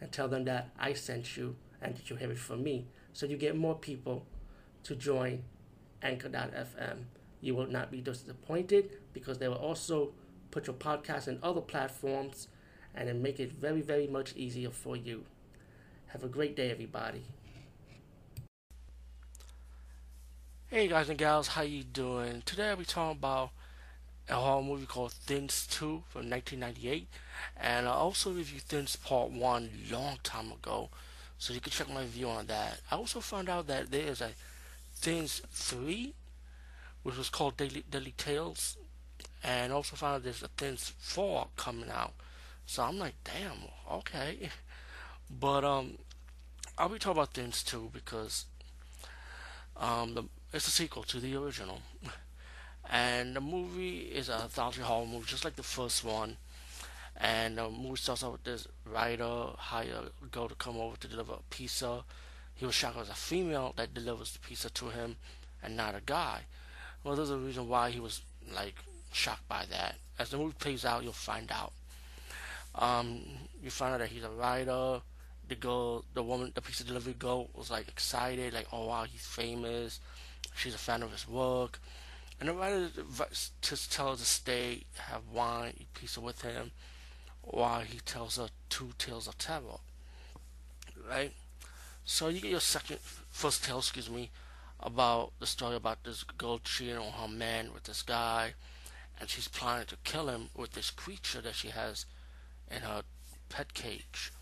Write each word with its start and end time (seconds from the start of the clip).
and 0.00 0.10
tell 0.12 0.28
them 0.28 0.44
that 0.44 0.70
I 0.78 0.92
sent 0.92 1.36
you 1.36 1.56
and 1.80 1.96
that 1.96 2.10
you 2.10 2.16
have 2.16 2.30
it 2.30 2.38
from 2.38 2.62
me. 2.62 2.86
So 3.12 3.26
you 3.26 3.36
get 3.36 3.56
more 3.56 3.74
people 3.74 4.26
to 4.84 4.94
join 4.94 5.44
Anchor.fm. 6.02 7.04
You 7.40 7.54
will 7.54 7.66
not 7.66 7.90
be 7.90 8.00
disappointed 8.00 8.90
because 9.12 9.38
they 9.38 9.48
will 9.48 9.56
also 9.56 10.12
put 10.50 10.66
your 10.66 10.76
podcast 10.76 11.28
in 11.28 11.38
other 11.42 11.60
platforms 11.60 12.48
and 12.94 13.08
then 13.08 13.22
make 13.22 13.40
it 13.40 13.52
very, 13.52 13.80
very 13.80 14.06
much 14.06 14.34
easier 14.36 14.70
for 14.70 14.96
you. 14.96 15.24
Have 16.08 16.22
a 16.22 16.28
great 16.28 16.54
day, 16.54 16.70
everybody. 16.70 17.24
Hey 20.68 20.88
guys 20.88 21.08
and 21.08 21.18
gals, 21.18 21.48
how 21.48 21.62
you 21.62 21.84
doing? 21.84 22.42
Today 22.44 22.70
I'll 22.70 22.76
be 22.76 22.84
talking 22.84 23.18
about 23.18 23.50
a 24.28 24.34
horror 24.34 24.62
movie 24.62 24.86
called 24.86 25.12
Things 25.12 25.66
2 25.70 26.04
from 26.08 26.30
1998. 26.30 27.08
And 27.56 27.86
I 27.86 27.92
also 27.92 28.32
reviewed 28.32 28.62
Things 28.62 28.96
Part 28.96 29.30
1 29.30 29.70
long 29.90 30.18
time 30.22 30.52
ago. 30.52 30.88
So 31.38 31.52
you 31.52 31.60
can 31.60 31.72
check 31.72 31.88
my 31.88 32.00
review 32.00 32.28
on 32.28 32.46
that. 32.46 32.80
I 32.90 32.96
also 32.96 33.20
found 33.20 33.48
out 33.48 33.66
that 33.66 33.90
there 33.90 34.06
is 34.06 34.20
a 34.20 34.30
Things 34.96 35.42
3, 35.50 36.14
which 37.02 37.16
was 37.16 37.28
called 37.28 37.56
Daily, 37.56 37.84
Daily 37.90 38.14
Tales. 38.16 38.76
And 39.42 39.72
also 39.72 39.96
found 39.96 40.16
out 40.16 40.24
there's 40.24 40.42
a 40.42 40.48
Things 40.48 40.92
4 40.98 41.48
coming 41.56 41.90
out. 41.90 42.14
So 42.66 42.82
I'm 42.82 42.98
like, 42.98 43.14
damn, 43.24 43.68
okay. 43.90 44.50
But 45.40 45.64
um, 45.64 45.96
I'll 46.76 46.90
be 46.90 46.98
talking 46.98 47.18
about 47.18 47.32
Things 47.32 47.62
2 47.62 47.90
because 47.92 48.44
um, 49.76 50.14
the, 50.14 50.24
it's 50.52 50.68
a 50.68 50.70
sequel 50.70 51.02
to 51.04 51.18
the 51.18 51.34
original. 51.34 51.80
And 52.90 53.34
the 53.34 53.40
movie 53.40 53.98
is 54.00 54.28
a 54.28 54.34
anthology 54.34 54.82
horror 54.82 55.06
movie, 55.06 55.26
just 55.26 55.44
like 55.44 55.56
the 55.56 55.62
first 55.62 56.04
one. 56.04 56.36
And 57.16 57.58
the 57.58 57.70
movie 57.70 57.96
starts 57.96 58.24
out 58.24 58.32
with 58.32 58.44
this 58.44 58.66
writer 58.84 59.46
hire 59.56 60.10
a 60.22 60.26
girl 60.26 60.48
to 60.48 60.54
come 60.56 60.76
over 60.76 60.96
to 60.96 61.08
deliver 61.08 61.34
a 61.34 61.42
pizza. 61.50 62.04
He 62.54 62.66
was 62.66 62.74
shocked 62.74 62.96
it 62.96 63.00
was 63.00 63.08
a 63.08 63.14
female 63.14 63.72
that 63.76 63.94
delivers 63.94 64.32
the 64.32 64.38
pizza 64.40 64.70
to 64.70 64.88
him 64.90 65.16
and 65.62 65.76
not 65.76 65.94
a 65.94 66.02
guy. 66.04 66.42
Well, 67.02 67.16
there's 67.16 67.30
a 67.30 67.38
reason 67.38 67.68
why 67.68 67.90
he 67.90 68.00
was 68.00 68.20
like 68.54 68.74
shocked 69.12 69.48
by 69.48 69.64
that. 69.70 69.96
As 70.18 70.30
the 70.30 70.38
movie 70.38 70.54
plays 70.58 70.84
out, 70.84 71.02
you'll 71.02 71.12
find 71.12 71.50
out. 71.50 71.72
Um, 72.74 73.22
you 73.62 73.70
find 73.70 73.94
out 73.94 74.00
that 74.00 74.10
he's 74.10 74.24
a 74.24 74.30
writer. 74.30 75.00
The 75.48 75.54
girl, 75.54 76.04
the 76.14 76.22
woman, 76.22 76.52
the 76.54 76.62
pizza 76.62 76.84
delivery 76.84 77.14
girl 77.14 77.48
was 77.54 77.70
like 77.70 77.88
excited, 77.88 78.54
like, 78.54 78.66
oh 78.72 78.86
wow, 78.86 79.04
he's 79.04 79.26
famous. 79.26 80.00
She's 80.56 80.74
a 80.74 80.78
fan 80.78 81.02
of 81.02 81.12
his 81.12 81.28
work. 81.28 81.78
And 82.44 82.50
the 82.50 82.60
writer 82.60 82.90
just 83.62 83.90
tells 83.90 84.18
her 84.18 84.22
to 84.22 84.30
stay, 84.30 84.82
have 84.98 85.22
wine, 85.32 85.72
eat 85.80 85.94
pizza 85.94 86.20
with 86.20 86.42
him, 86.42 86.72
while 87.40 87.80
he 87.80 88.00
tells 88.00 88.36
her 88.36 88.48
two 88.68 88.90
tales 88.98 89.26
of 89.26 89.38
terror. 89.38 89.80
Right? 91.08 91.32
So 92.04 92.28
you 92.28 92.42
get 92.42 92.50
your 92.50 92.60
second, 92.60 92.98
first 93.30 93.64
tale, 93.64 93.78
excuse 93.78 94.10
me, 94.10 94.28
about 94.78 95.32
the 95.40 95.46
story 95.46 95.74
about 95.74 96.04
this 96.04 96.22
girl 96.22 96.58
cheating 96.58 96.98
on 96.98 97.12
her 97.12 97.28
man 97.28 97.72
with 97.72 97.84
this 97.84 98.02
guy, 98.02 98.52
and 99.18 99.30
she's 99.30 99.48
planning 99.48 99.86
to 99.86 99.96
kill 100.04 100.28
him 100.28 100.50
with 100.54 100.72
this 100.72 100.90
creature 100.90 101.40
that 101.40 101.54
she 101.54 101.68
has 101.68 102.04
in 102.70 102.82
her 102.82 103.04
pet 103.48 103.72
cage. 103.72 104.34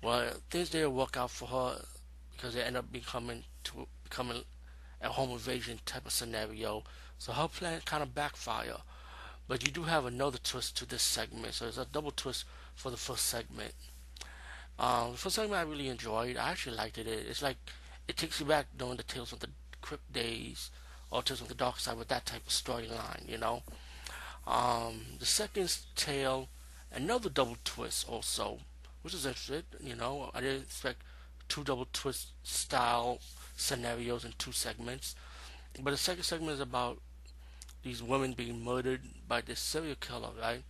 Well, 0.00 0.30
things 0.48 0.70
didn't 0.70 0.94
work 0.94 1.16
out 1.16 1.32
for 1.32 1.48
her 1.48 1.84
because 2.36 2.54
they 2.54 2.62
end 2.62 2.76
up 2.76 2.92
becoming 2.92 3.42
to 3.64 3.88
becoming 4.04 4.44
a 5.02 5.08
home 5.08 5.32
invasion 5.32 5.80
type 5.84 6.06
of 6.06 6.12
scenario 6.12 6.84
so 7.18 7.32
her 7.32 7.48
plan 7.48 7.80
kind 7.84 8.02
of 8.02 8.14
backfire. 8.14 8.78
But 9.48 9.64
you 9.64 9.72
do 9.72 9.84
have 9.84 10.04
another 10.04 10.38
twist 10.38 10.76
to 10.78 10.86
this 10.86 11.02
segment. 11.02 11.54
So 11.54 11.66
it's 11.66 11.78
a 11.78 11.84
double 11.84 12.10
twist 12.10 12.44
for 12.74 12.90
the 12.90 12.96
first 12.96 13.26
segment. 13.26 13.72
Um, 14.78 15.12
the 15.12 15.18
first 15.18 15.36
segment 15.36 15.60
I 15.60 15.62
really 15.70 15.88
enjoyed. 15.88 16.36
I 16.36 16.50
actually 16.50 16.76
liked 16.76 16.98
it. 16.98 17.06
It's 17.06 17.42
like 17.42 17.56
it 18.08 18.16
takes 18.16 18.40
you 18.40 18.46
back 18.46 18.66
during 18.76 18.96
the 18.96 19.02
Tales 19.02 19.30
from 19.30 19.38
the 19.38 19.48
Crypt 19.80 20.12
days 20.12 20.70
or 21.10 21.22
Tales 21.22 21.38
from 21.38 21.48
the 21.48 21.54
Dark 21.54 21.78
Side 21.78 21.96
with 21.96 22.08
that 22.08 22.26
type 22.26 22.46
of 22.46 22.52
storyline, 22.52 23.28
you 23.28 23.38
know. 23.38 23.62
Um, 24.46 25.02
the 25.18 25.26
second 25.26 25.76
tale, 25.94 26.48
another 26.92 27.28
double 27.28 27.56
twist 27.64 28.08
also, 28.08 28.58
which 29.02 29.14
is 29.14 29.26
interesting. 29.26 29.64
You 29.80 29.96
know, 29.96 30.30
I 30.34 30.40
didn't 30.40 30.62
expect 30.62 31.02
two 31.48 31.64
double 31.64 31.88
twist 31.92 32.32
style 32.42 33.20
scenarios 33.56 34.24
in 34.24 34.34
two 34.38 34.52
segments. 34.52 35.14
But 35.80 35.90
the 35.90 35.96
second 35.96 36.24
segment 36.24 36.54
is 36.54 36.60
about 36.60 36.98
these 37.82 38.02
women 38.02 38.32
being 38.32 38.64
murdered 38.64 39.02
by 39.28 39.40
this 39.40 39.60
serial 39.60 39.96
killer, 39.96 40.30
right? 40.40 40.62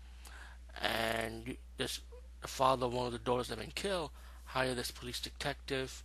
And 0.80 1.56
this 1.78 2.00
the 2.42 2.48
father 2.48 2.86
of 2.86 2.92
one 2.92 3.06
of 3.06 3.12
the 3.12 3.18
daughters 3.18 3.48
that 3.48 3.58
have 3.58 3.64
been 3.64 3.72
killed 3.72 4.10
hire 4.46 4.74
this 4.74 4.90
police 4.90 5.20
detective 5.20 6.02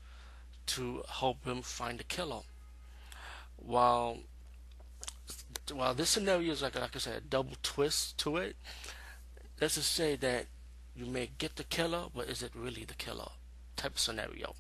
to 0.66 1.04
help 1.08 1.46
him 1.46 1.62
find 1.62 2.00
the 2.00 2.04
killer. 2.04 2.42
While 3.58 4.20
while 5.72 5.94
this 5.94 6.10
scenario 6.10 6.52
is 6.52 6.62
like 6.62 6.80
like 6.80 6.96
I 6.96 7.00
said, 7.00 7.18
a 7.18 7.22
double 7.22 7.56
twist 7.62 8.18
to 8.20 8.38
it. 8.38 8.56
Let's 9.60 9.76
just 9.76 9.92
say 9.92 10.16
that 10.16 10.46
you 10.96 11.06
may 11.06 11.30
get 11.38 11.56
the 11.56 11.64
killer, 11.64 12.06
but 12.16 12.28
is 12.28 12.42
it 12.42 12.52
really 12.56 12.84
the 12.84 12.96
killer? 12.96 13.30
Type 13.76 14.00
scenario. 14.00 14.56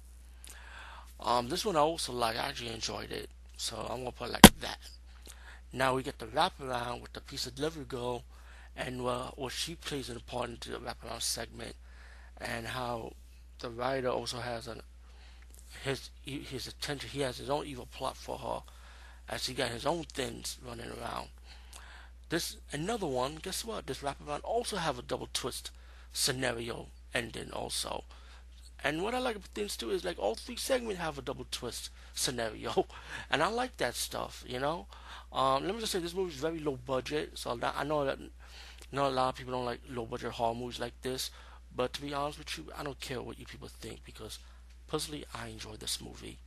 Um, 1.20 1.50
this 1.50 1.66
one 1.66 1.76
I 1.76 1.80
also 1.80 2.14
like. 2.14 2.36
I 2.36 2.48
actually 2.50 2.74
enjoyed 2.74 3.12
it, 3.12 3.30
so 3.62 3.78
I'm 3.78 4.00
gonna 4.00 4.12
put 4.12 4.32
like 4.32 4.60
that. 4.62 4.80
Now 5.72 5.94
we 5.94 6.02
get 6.02 6.18
the 6.18 6.26
wraparound 6.26 7.02
with 7.02 7.14
the 7.14 7.22
piece 7.22 7.46
of 7.46 7.54
delivery 7.54 7.86
girl, 7.86 8.24
and 8.76 9.02
uh, 9.02 9.30
what 9.36 9.54
she 9.54 9.76
plays 9.76 10.10
an 10.10 10.16
important 10.16 10.66
into 10.66 10.72
the 10.72 10.84
wraparound 10.84 11.22
segment, 11.22 11.76
and 12.40 12.66
how 12.66 13.14
the 13.60 13.70
writer 13.70 14.10
also 14.10 14.40
has 14.40 14.68
an 14.68 14.82
his 15.84 16.10
his 16.26 16.68
attention. 16.68 17.12
He 17.12 17.20
has 17.22 17.38
his 17.38 17.52
own 17.52 17.68
evil 17.68 17.86
plot 17.86 18.18
for 18.18 18.40
her, 18.40 18.64
as 19.30 19.46
he 19.46 19.54
got 19.54 19.70
his 19.70 19.86
own 19.86 20.06
things 20.06 20.58
running 20.68 20.90
around. 21.00 21.28
This 22.30 22.58
another 22.72 23.06
one. 23.06 23.36
Guess 23.36 23.64
what? 23.64 23.86
This 23.86 24.00
wraparound 24.00 24.42
also 24.44 24.78
have 24.78 24.98
a 24.98 25.04
double 25.04 25.30
twist 25.32 25.70
scenario 26.12 26.88
ending 27.14 27.52
also. 27.52 28.06
And 28.84 29.04
what 29.04 29.14
I 29.14 29.20
like 29.20 29.36
about 29.36 29.50
things 29.50 29.78
too 29.78 29.92
is 29.92 30.04
like 30.04 30.18
all 30.20 30.36
three 30.36 30.56
segments 30.56 31.00
have 31.00 31.18
a 31.18 31.22
double 31.22 31.46
twist 31.52 31.90
scenario, 32.14 32.88
and 33.30 33.44
I 33.44 33.48
like 33.48 33.78
that 33.78 33.96
stuff. 33.96 34.44
You 34.48 34.60
know, 34.60 34.88
um, 35.32 35.66
let 35.66 35.76
me 35.76 35.82
just 35.82 35.92
say 35.92 36.00
this 36.00 36.16
movie 36.16 36.34
is 36.34 36.40
very 36.40 36.60
low 36.60 36.78
budget, 36.86 37.38
so 37.38 37.58
I 37.62 37.84
know 37.84 38.06
that 38.06 38.18
not 38.92 39.12
a 39.12 39.14
lot 39.14 39.30
of 39.30 39.36
people 39.36 39.54
don't 39.54 39.66
like 39.66 39.82
low 39.90 40.06
budget 40.06 40.32
horror 40.34 40.56
movies 40.56 40.80
like 40.80 41.00
this. 41.02 41.32
But 41.74 41.94
to 41.94 42.02
be 42.02 42.14
honest 42.14 42.38
with 42.40 42.58
you, 42.58 42.66
I 42.78 42.84
don't 42.84 43.00
care 43.00 43.22
what 43.22 43.40
you 43.40 43.46
people 43.46 43.70
think 43.70 44.04
because 44.04 44.40
personally 44.88 45.26
I 45.34 45.48
enjoy 45.48 45.76
this 45.78 46.02
movie. 46.02 46.38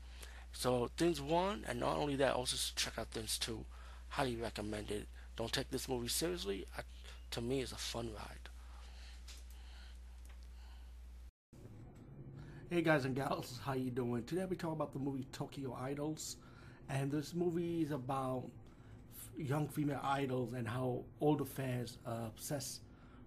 So 0.53 0.91
Things 0.97 1.21
one, 1.21 1.65
and 1.67 1.81
not 1.81 1.97
only 1.97 2.17
that, 2.17 2.35
also 2.35 2.57
check 2.77 2.99
out 2.99 3.09
Things 3.09 3.39
two. 3.39 3.65
Highly 4.11 4.37
recommend 4.37 4.91
it. 4.91 5.09
Don't 5.37 5.53
take 5.53 5.71
this 5.71 5.89
movie 5.89 6.09
seriously. 6.09 6.67
I, 6.77 6.83
to 7.33 7.41
me, 7.41 7.63
it's 7.63 7.73
a 7.73 7.77
fun 7.77 8.11
ride. 8.15 8.49
Hey 12.71 12.81
guys 12.81 13.05
and 13.05 13.15
gals, 13.15 13.61
how 13.63 13.75
you 13.75 13.91
doing? 13.91 14.25
Today 14.25 14.47
we 14.49 14.57
talk 14.57 14.73
about 14.73 14.95
the 14.95 14.99
movie 14.99 15.27
Tokyo 15.33 15.77
Idols, 15.79 16.39
and 16.89 17.13
this 17.13 17.35
movie 17.35 17.83
is 17.83 17.91
about 17.91 18.45
young 19.37 19.69
female 19.69 20.01
idols 20.03 20.55
and 20.55 20.67
how 20.67 21.05
older 21.21 21.45
fans 21.45 21.99
are 22.07 22.27
obsessed 22.27 22.81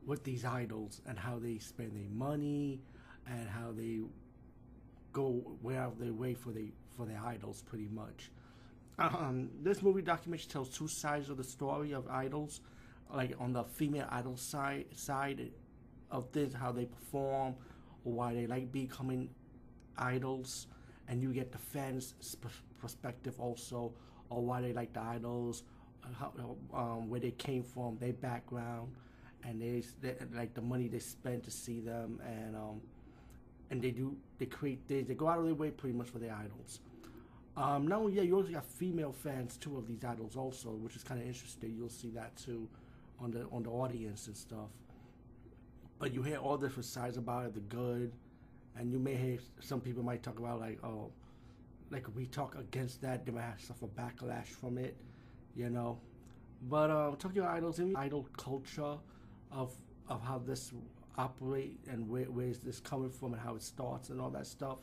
with 0.07 0.23
these 0.23 0.43
idols 0.43 1.01
and 1.05 1.19
how 1.19 1.37
they 1.37 1.59
spend 1.59 1.95
their 1.95 2.09
money 2.09 2.81
and 3.27 3.47
how 3.47 3.71
they 3.71 3.99
go 5.13 5.33
wherever 5.61 5.93
they 5.99 6.09
way 6.09 6.33
for 6.33 6.51
the 6.51 6.71
for 6.97 7.05
their 7.05 7.21
idols 7.23 7.61
pretty 7.61 7.89
much. 7.91 8.31
Um, 8.97 9.51
this 9.61 9.83
movie 9.83 10.01
documentary 10.01 10.47
tells 10.47 10.69
two 10.75 10.87
sides 10.87 11.29
of 11.29 11.37
the 11.37 11.43
story 11.43 11.91
of 11.91 12.07
idols, 12.09 12.61
like 13.13 13.35
on 13.39 13.53
the 13.53 13.63
female 13.65 14.07
idol 14.09 14.35
side 14.35 14.85
side 14.95 15.51
of 16.09 16.31
this, 16.31 16.53
how 16.53 16.71
they 16.71 16.85
perform 16.85 17.53
why 18.11 18.33
they 18.33 18.47
like 18.47 18.71
becoming 18.71 19.29
idols, 19.97 20.67
and 21.07 21.21
you 21.21 21.33
get 21.33 21.51
the 21.51 21.57
fans' 21.57 22.13
perspective 22.79 23.39
also, 23.39 23.93
or 24.29 24.41
why 24.41 24.61
they 24.61 24.73
like 24.73 24.93
the 24.93 25.01
idols, 25.01 25.63
how, 26.19 26.31
um, 26.73 27.09
where 27.09 27.19
they 27.19 27.31
came 27.31 27.63
from, 27.63 27.97
their 27.99 28.13
background, 28.13 28.91
and 29.43 29.61
they, 29.61 29.83
they, 30.01 30.15
like 30.33 30.53
the 30.53 30.61
money 30.61 30.87
they 30.87 30.99
spent 30.99 31.43
to 31.43 31.51
see 31.51 31.79
them, 31.79 32.19
and 32.25 32.55
um, 32.55 32.81
and 33.69 33.81
they 33.81 33.91
do 33.91 34.15
they 34.37 34.45
create 34.45 34.87
they, 34.87 35.01
they 35.01 35.13
go 35.13 35.27
out 35.27 35.39
of 35.39 35.45
their 35.45 35.53
way 35.53 35.71
pretty 35.71 35.95
much 35.95 36.09
for 36.09 36.19
their 36.19 36.33
idols. 36.33 36.79
Um, 37.55 37.89
yeah, 38.11 38.21
you 38.21 38.35
also 38.35 38.51
got 38.51 38.65
female 38.65 39.11
fans 39.11 39.57
too 39.57 39.77
of 39.77 39.87
these 39.87 40.03
idols 40.03 40.35
also, 40.35 40.69
which 40.69 40.95
is 40.95 41.03
kind 41.03 41.19
of 41.19 41.25
interesting. 41.25 41.73
You'll 41.75 41.89
see 41.89 42.11
that 42.11 42.35
too 42.37 42.67
on 43.19 43.31
the 43.31 43.47
on 43.51 43.63
the 43.63 43.69
audience 43.69 44.27
and 44.27 44.37
stuff. 44.37 44.69
But 45.99 46.13
you 46.13 46.21
hear 46.21 46.37
all 46.37 46.57
different 46.57 46.85
sides 46.85 47.17
about 47.17 47.45
it, 47.45 47.53
the 47.53 47.59
good, 47.61 48.11
and 48.77 48.91
you 48.91 48.99
may 48.99 49.15
hear 49.15 49.39
some 49.59 49.81
people 49.81 50.03
might 50.03 50.21
talk 50.21 50.37
about 50.39 50.59
like 50.59 50.79
oh, 50.83 51.11
like 51.89 52.05
we 52.15 52.25
talk 52.27 52.55
against 52.55 53.01
that, 53.01 53.25
they 53.25 53.31
might 53.31 53.43
have 53.43 53.59
suffer 53.59 53.87
backlash 53.87 54.47
from 54.47 54.77
it, 54.77 54.95
you 55.55 55.69
know. 55.69 55.99
But 56.69 56.89
uh, 56.89 57.15
talking 57.17 57.39
about 57.39 57.55
idols, 57.55 57.79
idol 57.95 58.27
culture 58.37 58.97
of 59.51 59.75
of 60.07 60.21
how 60.21 60.39
this 60.39 60.71
operate 61.17 61.79
and 61.89 62.07
where, 62.07 62.25
where 62.25 62.47
is 62.47 62.59
this 62.59 62.79
coming 62.79 63.09
from 63.09 63.33
and 63.33 63.41
how 63.41 63.55
it 63.55 63.63
starts 63.63 64.09
and 64.09 64.21
all 64.21 64.29
that 64.29 64.45
stuff. 64.45 64.77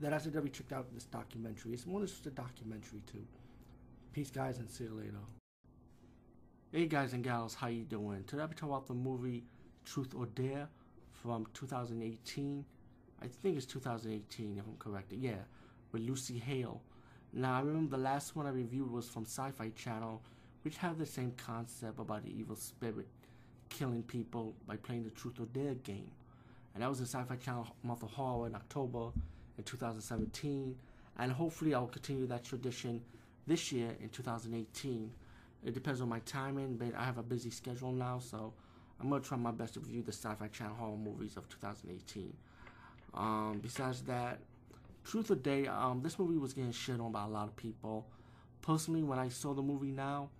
That 0.00 0.20
said 0.22 0.32
that 0.32 0.42
we 0.42 0.50
checked 0.50 0.72
out 0.72 0.92
this 0.92 1.04
documentary. 1.04 1.72
It's 1.72 1.86
more 1.86 2.00
than 2.00 2.08
just 2.08 2.26
a 2.26 2.30
documentary 2.30 3.02
too. 3.10 3.24
Peace, 4.12 4.30
guys, 4.30 4.58
and 4.58 4.68
see 4.68 4.84
you 4.84 4.94
later. 4.94 5.18
Hey 6.72 6.86
guys 6.86 7.12
and 7.12 7.22
gals, 7.22 7.54
how 7.54 7.66
you 7.66 7.84
doing? 7.84 8.24
Today 8.24 8.42
I'll 8.42 8.48
be 8.48 8.54
talking 8.54 8.70
about 8.70 8.86
the 8.86 8.94
movie 8.94 9.44
Truth 9.84 10.14
or 10.14 10.26
Dare 10.26 10.68
from 11.12 11.46
2018. 11.54 12.64
I 13.20 13.26
think 13.26 13.56
it's 13.56 13.66
2018 13.66 14.58
if 14.58 14.64
I'm 14.66 14.76
correct. 14.78 15.12
Yeah, 15.12 15.42
with 15.92 16.02
Lucy 16.02 16.38
Hale. 16.38 16.80
Now 17.32 17.56
I 17.56 17.60
remember 17.60 17.96
the 17.96 18.02
last 18.02 18.36
one 18.36 18.46
I 18.46 18.50
reviewed 18.50 18.90
was 18.90 19.08
from 19.08 19.24
Sci-Fi 19.24 19.70
Channel, 19.70 20.20
which 20.62 20.76
had 20.76 20.98
the 20.98 21.06
same 21.06 21.32
concept 21.36 21.98
about 21.98 22.24
the 22.24 22.30
evil 22.30 22.56
spirit 22.56 23.08
killing 23.68 24.02
people 24.02 24.54
by 24.66 24.76
playing 24.76 25.04
the 25.04 25.10
Truth 25.10 25.40
or 25.40 25.46
Dare 25.46 25.74
game. 25.74 26.10
And 26.74 26.82
that 26.82 26.88
was 26.88 27.00
in 27.00 27.06
Sci-Fi 27.06 27.36
Channel 27.36 27.68
Month 27.82 28.02
of 28.02 28.10
Horror 28.10 28.46
in 28.46 28.54
October 28.54 29.10
in 29.56 29.64
2017. 29.64 30.76
And 31.18 31.32
hopefully 31.32 31.74
I'll 31.74 31.86
continue 31.86 32.26
that 32.26 32.44
tradition 32.44 33.00
this 33.46 33.72
year 33.72 33.94
in 34.00 34.08
2018. 34.08 35.10
It 35.64 35.74
depends 35.74 36.00
on 36.00 36.08
my 36.08 36.20
timing, 36.20 36.76
but 36.76 36.94
I 36.96 37.04
have 37.04 37.18
a 37.18 37.22
busy 37.22 37.50
schedule 37.50 37.92
now, 37.92 38.18
so 38.18 38.52
I'm 39.02 39.10
gonna 39.10 39.20
try 39.20 39.36
my 39.36 39.50
best 39.50 39.74
to 39.74 39.80
review 39.80 40.02
the 40.02 40.12
Sci-Fi 40.12 40.46
Channel 40.48 40.76
horror 40.76 40.96
movies 40.96 41.36
of 41.36 41.48
2018. 41.48 42.32
Um, 43.14 43.58
besides 43.60 44.02
that, 44.02 44.38
Truth 45.04 45.32
or 45.32 45.34
Dare, 45.34 45.72
um, 45.72 46.00
this 46.02 46.18
movie 46.20 46.38
was 46.38 46.52
getting 46.52 46.70
shit 46.70 47.00
on 47.00 47.10
by 47.10 47.24
a 47.24 47.28
lot 47.28 47.48
of 47.48 47.56
people. 47.56 48.06
Personally, 48.60 49.02
when 49.02 49.18
I 49.18 49.28
saw 49.28 49.54
the 49.54 49.62
movie 49.62 49.90
now, 49.90 50.30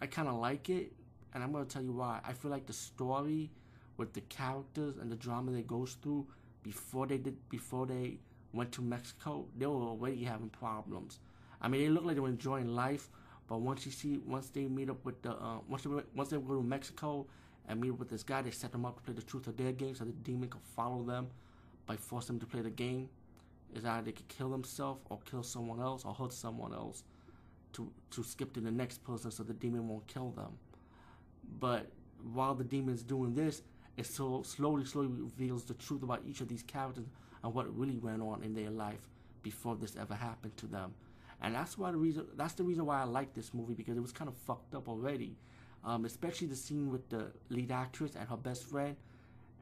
I 0.00 0.06
kind 0.06 0.28
of 0.28 0.36
like 0.36 0.70
it 0.70 0.92
and 1.34 1.42
I'm 1.42 1.50
gonna 1.52 1.64
tell 1.64 1.82
you 1.82 1.92
why. 1.92 2.20
I 2.24 2.32
feel 2.34 2.52
like 2.52 2.66
the 2.66 2.72
story 2.72 3.50
with 3.96 4.12
the 4.12 4.20
characters 4.22 4.96
and 4.98 5.10
the 5.10 5.16
drama 5.16 5.50
they 5.50 5.62
goes 5.62 5.96
through 6.00 6.26
before 6.62 7.06
they 7.08 7.18
did 7.18 7.36
before 7.48 7.86
they 7.86 8.18
went 8.52 8.70
to 8.72 8.82
Mexico, 8.82 9.46
they 9.56 9.66
were 9.66 9.74
already 9.74 10.22
having 10.22 10.50
problems. 10.50 11.18
I 11.60 11.66
mean, 11.66 11.82
they 11.82 11.88
look 11.88 12.04
like 12.04 12.14
they 12.14 12.20
were 12.20 12.28
enjoying 12.28 12.68
life, 12.68 13.08
but 13.48 13.60
once 13.60 13.84
you 13.84 13.90
see, 13.92 14.18
once 14.18 14.50
they 14.50 14.66
meet 14.66 14.88
up 14.88 15.04
with 15.04 15.20
the, 15.22 15.32
uh, 15.32 15.58
once 15.68 15.82
they 15.82 15.90
once 16.14 16.30
they 16.30 16.36
go 16.38 16.54
to 16.54 16.62
Mexico 16.62 17.26
and 17.68 17.80
meet 17.80 17.90
with 17.92 18.08
this 18.08 18.22
guy, 18.22 18.42
they 18.42 18.50
set 18.50 18.72
them 18.72 18.84
up 18.84 18.96
to 18.96 19.02
play 19.02 19.14
the 19.14 19.22
Truth 19.22 19.48
or 19.48 19.52
Dare 19.52 19.72
game, 19.72 19.94
so 19.94 20.04
the 20.04 20.12
demon 20.12 20.48
could 20.48 20.62
follow 20.74 21.02
them 21.02 21.28
by 21.86 21.96
forcing 21.96 22.38
them 22.38 22.40
to 22.40 22.50
play 22.50 22.62
the 22.62 22.70
game. 22.70 23.08
Is 23.74 23.84
either 23.84 24.06
they 24.06 24.12
could 24.12 24.28
kill 24.28 24.48
themselves 24.48 25.00
or 25.10 25.18
kill 25.30 25.42
someone 25.42 25.78
else 25.78 26.04
or 26.06 26.14
hurt 26.14 26.32
someone 26.32 26.72
else 26.72 27.04
to 27.74 27.90
to 28.12 28.22
skip 28.24 28.54
to 28.54 28.60
the 28.60 28.70
next 28.70 29.04
person, 29.04 29.30
so 29.30 29.42
the 29.42 29.52
demon 29.52 29.86
won't 29.86 30.06
kill 30.06 30.30
them. 30.30 30.58
But 31.60 31.86
while 32.32 32.54
the 32.54 32.64
demon's 32.64 33.02
doing 33.02 33.34
this, 33.34 33.62
it 33.98 34.06
so 34.06 34.42
slowly, 34.42 34.84
slowly 34.84 35.08
reveals 35.08 35.64
the 35.64 35.74
truth 35.74 36.02
about 36.02 36.22
each 36.26 36.40
of 36.40 36.48
these 36.48 36.62
characters 36.62 37.04
and 37.42 37.52
what 37.52 37.76
really 37.76 37.98
went 37.98 38.22
on 38.22 38.42
in 38.42 38.54
their 38.54 38.70
life 38.70 39.08
before 39.42 39.76
this 39.76 39.96
ever 39.96 40.14
happened 40.14 40.56
to 40.56 40.66
them. 40.66 40.94
And 41.40 41.54
that's 41.54 41.78
why 41.78 41.90
the 41.92 41.98
reason 41.98 42.26
that's 42.36 42.54
the 42.54 42.64
reason 42.64 42.86
why 42.86 43.00
I 43.00 43.04
like 43.04 43.34
this 43.34 43.52
movie 43.54 43.74
because 43.74 43.96
it 43.96 44.00
was 44.00 44.12
kind 44.12 44.28
of 44.28 44.36
fucked 44.36 44.74
up 44.74 44.88
already. 44.88 45.36
Um, 45.84 46.04
especially 46.04 46.48
the 46.48 46.56
scene 46.56 46.90
with 46.90 47.08
the 47.08 47.32
lead 47.50 47.70
actress 47.70 48.16
and 48.16 48.28
her 48.28 48.36
best 48.36 48.64
friend. 48.64 48.96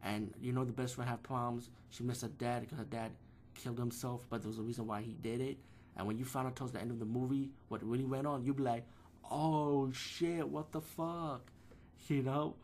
And 0.03 0.33
you 0.41 0.53
know 0.53 0.65
the 0.65 0.73
best 0.73 0.95
friend 0.95 1.09
had 1.09 1.23
problems. 1.23 1.71
She 1.91 2.03
missed 2.03 2.23
her 2.23 2.29
dad 2.29 2.63
because 2.63 2.79
her 2.79 2.85
dad 2.85 3.13
killed 3.55 3.79
himself, 3.79 4.27
but 4.29 4.43
there 4.43 4.49
was 4.49 4.59
a 4.59 4.63
reason 4.63 4.87
why 4.87 5.03
he 5.03 5.15
did 5.23 5.41
it. 5.41 5.59
And 5.97 6.07
when 6.07 6.19
you 6.19 6.25
found 6.25 6.47
out 6.47 6.57
towards 6.57 6.73
the 6.73 6.81
end 6.81 6.91
of 6.91 6.99
the 6.99 7.07
movie 7.07 7.51
what 7.69 7.83
really 7.83 8.05
went 8.05 8.27
on, 8.27 8.45
you'd 8.45 8.57
be 8.57 8.63
like, 8.63 8.85
"Oh 9.31 9.91
shit, 9.93 10.47
what 10.49 10.73
the 10.73 10.81
fuck?" 10.81 11.51
you 12.09 12.23
know? 12.23 12.55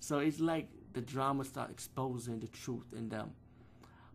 So 0.00 0.18
it's 0.18 0.40
like 0.40 0.68
the 0.92 1.00
drama 1.00 1.44
start 1.44 1.70
exposing 1.70 2.40
the 2.40 2.48
truth 2.48 2.92
in 2.96 3.08
them. 3.08 3.32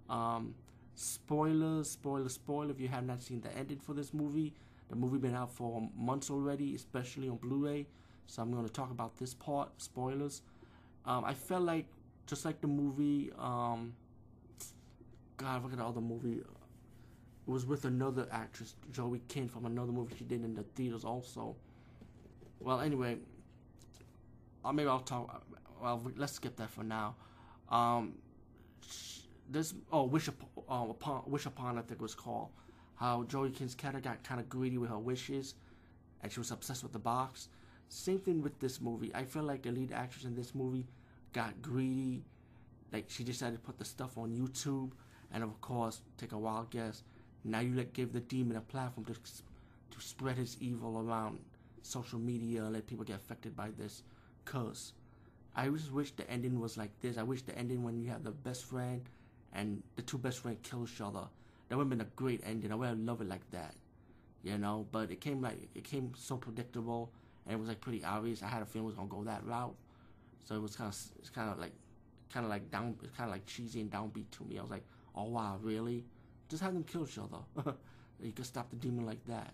Um, 0.09 0.56
spoilers, 0.95 1.91
spoiler, 1.91 2.30
spoiler. 2.30 2.71
If 2.71 2.80
you 2.80 2.88
have 2.88 3.06
not 3.06 3.21
seen 3.21 3.41
the 3.41 3.56
ending 3.57 3.80
for 3.80 3.94
this 3.94 4.13
movie, 4.13 4.53
the 4.89 4.95
movie 4.95 5.18
been 5.18 5.36
out 5.36 5.51
for 5.51 5.89
months 5.95 6.30
already, 6.30 6.75
especially 6.75 7.30
on 7.30 7.38
Blu-ray. 7.38 7.88
So 8.27 8.42
I'm 8.42 8.51
going 8.51 8.66
to 8.66 8.72
talk 8.72 8.92
about 8.92 9.18
this 9.18 9.33
part. 9.33 9.69
Spoilers. 9.77 10.42
Um, 11.06 11.24
I 11.25 11.33
felt 11.33 11.63
like 11.63 11.86
just 12.27 12.45
like 12.45 12.62
the 12.62 12.68
movie. 12.68 13.31
Um, 13.38 13.94
God, 15.38 15.63
look 15.63 15.74
at 15.74 15.80
all 15.80 15.92
the 15.92 16.01
movie. 16.01 16.38
It 16.38 17.51
was 17.51 17.66
with 17.66 17.86
another 17.86 18.27
actress, 18.31 18.75
Joey 18.92 19.22
King, 19.27 19.48
from 19.48 19.66
another 19.66 19.92
movie 19.92 20.16
she 20.18 20.24
did 20.24 20.44
in 20.44 20.56
the 20.56 20.63
theaters 20.63 21.04
also. 21.04 21.56
Well, 22.60 22.80
anyway, 22.81 23.18
or 24.63 24.74
maybe 24.74 24.89
I'll 24.89 25.00
talk. 25.00 25.44
Well, 25.81 26.01
let's 26.16 26.33
skip 26.33 26.56
that 26.56 26.69
for 26.69 26.83
now. 26.83 27.16
Um, 27.69 28.16
this 29.50 29.74
oh, 29.92 30.04
wish 30.04 30.27
upon, 30.27 30.50
uh, 30.69 30.89
upon 30.89 31.24
wish 31.27 31.45
upon 31.45 31.77
I 31.77 31.81
think 31.81 32.00
it 32.00 32.01
was 32.01 32.16
called. 32.16 32.50
How 32.95 33.24
Joey 33.24 33.51
King's 33.51 33.75
character 33.75 34.01
got 34.01 34.24
kind 34.24 34.39
of 34.39 34.50
greedy 34.50 34.77
with 34.77 34.89
her 34.89 34.98
wishes, 34.98 35.54
and 36.24 36.31
she 36.31 36.39
was 36.39 36.50
obsessed 36.51 36.81
with 36.81 36.94
the 36.94 37.00
box. 37.00 37.50
Same 37.90 38.20
thing 38.20 38.42
with 38.42 38.60
this 38.60 38.82
movie. 38.82 39.12
I 39.14 39.24
feel 39.24 39.44
like 39.44 39.64
the 39.64 39.72
lead 39.72 39.92
actress 39.92 40.26
in 40.26 40.36
this 40.36 40.56
movie 40.56 40.86
got 41.34 41.62
greedy. 41.62 42.24
Like 42.92 43.06
she 43.08 43.24
decided 43.24 43.56
to 43.56 43.62
put 43.62 43.78
the 43.78 43.86
stuff 43.86 44.18
on 44.18 44.32
YouTube, 44.32 44.92
and 45.34 45.44
of 45.44 45.60
course, 45.62 46.02
take 46.18 46.32
a 46.32 46.38
wild 46.38 46.70
guess. 46.70 47.04
Now 47.44 47.60
you 47.60 47.76
let 47.76 47.94
give 47.94 48.14
the 48.14 48.22
demon 48.22 48.58
a 48.58 48.62
platform 48.62 49.06
to 49.06 49.14
to 49.14 50.02
spread 50.02 50.38
his 50.38 50.58
evil 50.60 51.00
around 51.00 51.40
social 51.82 52.20
media 52.20 52.64
and 52.64 52.74
let 52.74 52.88
people 52.88 53.06
get 53.06 53.18
affected 53.18 53.56
by 53.56 53.70
this 53.78 54.04
curse. 54.44 54.94
I 55.56 55.70
just 55.70 55.92
wish 55.92 56.12
the 56.12 56.30
ending 56.30 56.60
was 56.60 56.78
like 56.78 56.92
this. 57.02 57.18
I 57.18 57.24
wish 57.24 57.44
the 57.44 57.58
ending 57.58 57.84
when 57.84 57.98
you 58.02 58.10
have 58.10 58.24
the 58.24 58.32
best 58.32 58.66
friend 58.66 59.02
and 59.54 59.82
the 59.96 60.02
two 60.02 60.18
best 60.18 60.40
friends 60.40 60.60
kill 60.64 60.84
each 60.84 61.00
other. 61.00 61.28
That 61.70 61.78
would 61.78 61.84
have 61.84 61.90
been 61.90 62.02
a 62.02 62.16
great 62.16 62.42
ending. 62.46 62.72
I 62.72 62.76
would 62.76 62.90
have 62.90 63.00
loved 63.00 63.22
it 63.22 63.30
like 63.30 63.50
that. 63.51 63.74
You 64.44 64.58
know, 64.58 64.86
but 64.92 65.12
it 65.12 65.22
came 65.22 65.42
like 65.42 65.70
it 65.74 65.84
came 65.84 66.12
so 66.15 66.38
predictable 66.38 67.10
and 67.46 67.54
it 67.54 67.60
was 67.60 67.68
like 67.68 67.82
pretty 67.82 68.04
obvious. 68.04 68.42
I 68.42 68.48
had 68.48 68.62
a 68.62 68.66
feeling 68.66 68.86
it 68.86 68.88
was 68.88 68.96
gonna 68.96 69.10
go 69.10 69.24
that 69.24 69.46
route. 69.46 69.75
So 70.44 70.56
it 70.56 70.62
was 70.62 70.75
kind 70.75 70.90
of 70.90 70.98
it's 71.20 71.30
kind 71.30 71.52
of 71.52 71.60
like 71.60 71.74
kind 72.34 72.46
of 72.46 72.50
like 72.50 72.70
down 72.72 72.96
it's 73.04 73.16
kind 73.16 73.30
of 73.30 73.34
like 73.34 73.46
cheesy 73.46 73.82
and 73.82 73.92
downbeat 73.92 74.30
to 74.32 74.44
me. 74.46 74.58
I 74.58 74.62
was 74.62 74.72
like, 74.72 74.86
oh 75.16 75.25
wow, 75.25 75.60
really? 75.62 76.04
Just 76.50 76.62
have 76.64 76.74
them 76.74 76.84
kill 76.84 77.06
each 77.08 77.18
other. 77.18 77.74
you 78.22 78.32
could 78.32 78.46
stop 78.46 78.70
the 78.70 78.75
demon 78.75 79.06
like 79.06 79.24
that. 79.25 79.54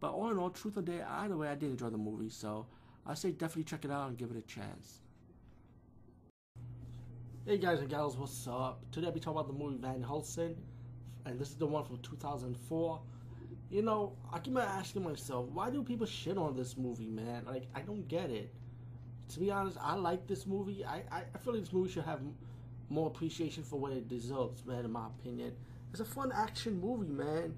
But 0.00 0.12
all 0.12 0.30
in 0.30 0.38
all, 0.38 0.50
truth 0.50 0.78
or 0.78 0.82
dare, 0.82 1.06
either 1.08 1.36
way, 1.36 1.48
I 1.48 1.54
did 1.54 1.70
enjoy 1.70 1.90
the 1.90 1.98
movie. 1.98 2.30
So 2.30 2.66
I 3.06 3.14
say 3.14 3.32
definitely 3.32 3.64
check 3.64 3.84
it 3.84 3.90
out 3.90 4.08
and 4.08 4.16
give 4.16 4.30
it 4.30 4.36
a 4.36 4.42
chance. 4.42 5.00
Hey 7.46 7.58
guys 7.58 7.80
and 7.80 7.88
gals, 7.88 8.16
what's 8.16 8.46
up? 8.46 8.82
Today 8.92 9.06
I'll 9.06 9.12
be 9.12 9.20
talking 9.20 9.40
about 9.40 9.48
the 9.48 9.58
movie 9.58 9.78
Van 9.78 10.02
Helsing, 10.02 10.56
and 11.24 11.38
this 11.38 11.48
is 11.48 11.56
the 11.56 11.66
one 11.66 11.84
from 11.84 11.98
2004. 11.98 13.00
You 13.70 13.82
know, 13.82 14.12
I 14.32 14.38
keep 14.40 14.56
asking 14.58 15.04
myself, 15.04 15.48
why 15.50 15.70
do 15.70 15.82
people 15.82 16.06
shit 16.06 16.36
on 16.36 16.56
this 16.56 16.76
movie, 16.76 17.06
man? 17.06 17.44
Like, 17.46 17.68
I 17.74 17.80
don't 17.80 18.06
get 18.08 18.30
it. 18.30 18.52
To 19.30 19.40
be 19.40 19.50
honest, 19.50 19.78
I 19.80 19.94
like 19.94 20.26
this 20.26 20.46
movie. 20.46 20.84
I, 20.84 21.02
I, 21.10 21.22
I 21.34 21.38
feel 21.38 21.52
like 21.54 21.62
this 21.62 21.72
movie 21.72 21.90
should 21.90 22.04
have 22.04 22.20
more 22.88 23.06
appreciation 23.06 23.62
for 23.62 23.78
what 23.78 23.92
it 23.92 24.08
deserves, 24.08 24.66
man, 24.66 24.84
in 24.84 24.90
my 24.90 25.06
opinion. 25.06 25.52
It's 25.92 26.00
a 26.00 26.04
fun 26.04 26.32
action 26.34 26.80
movie, 26.80 27.12
man. 27.12 27.54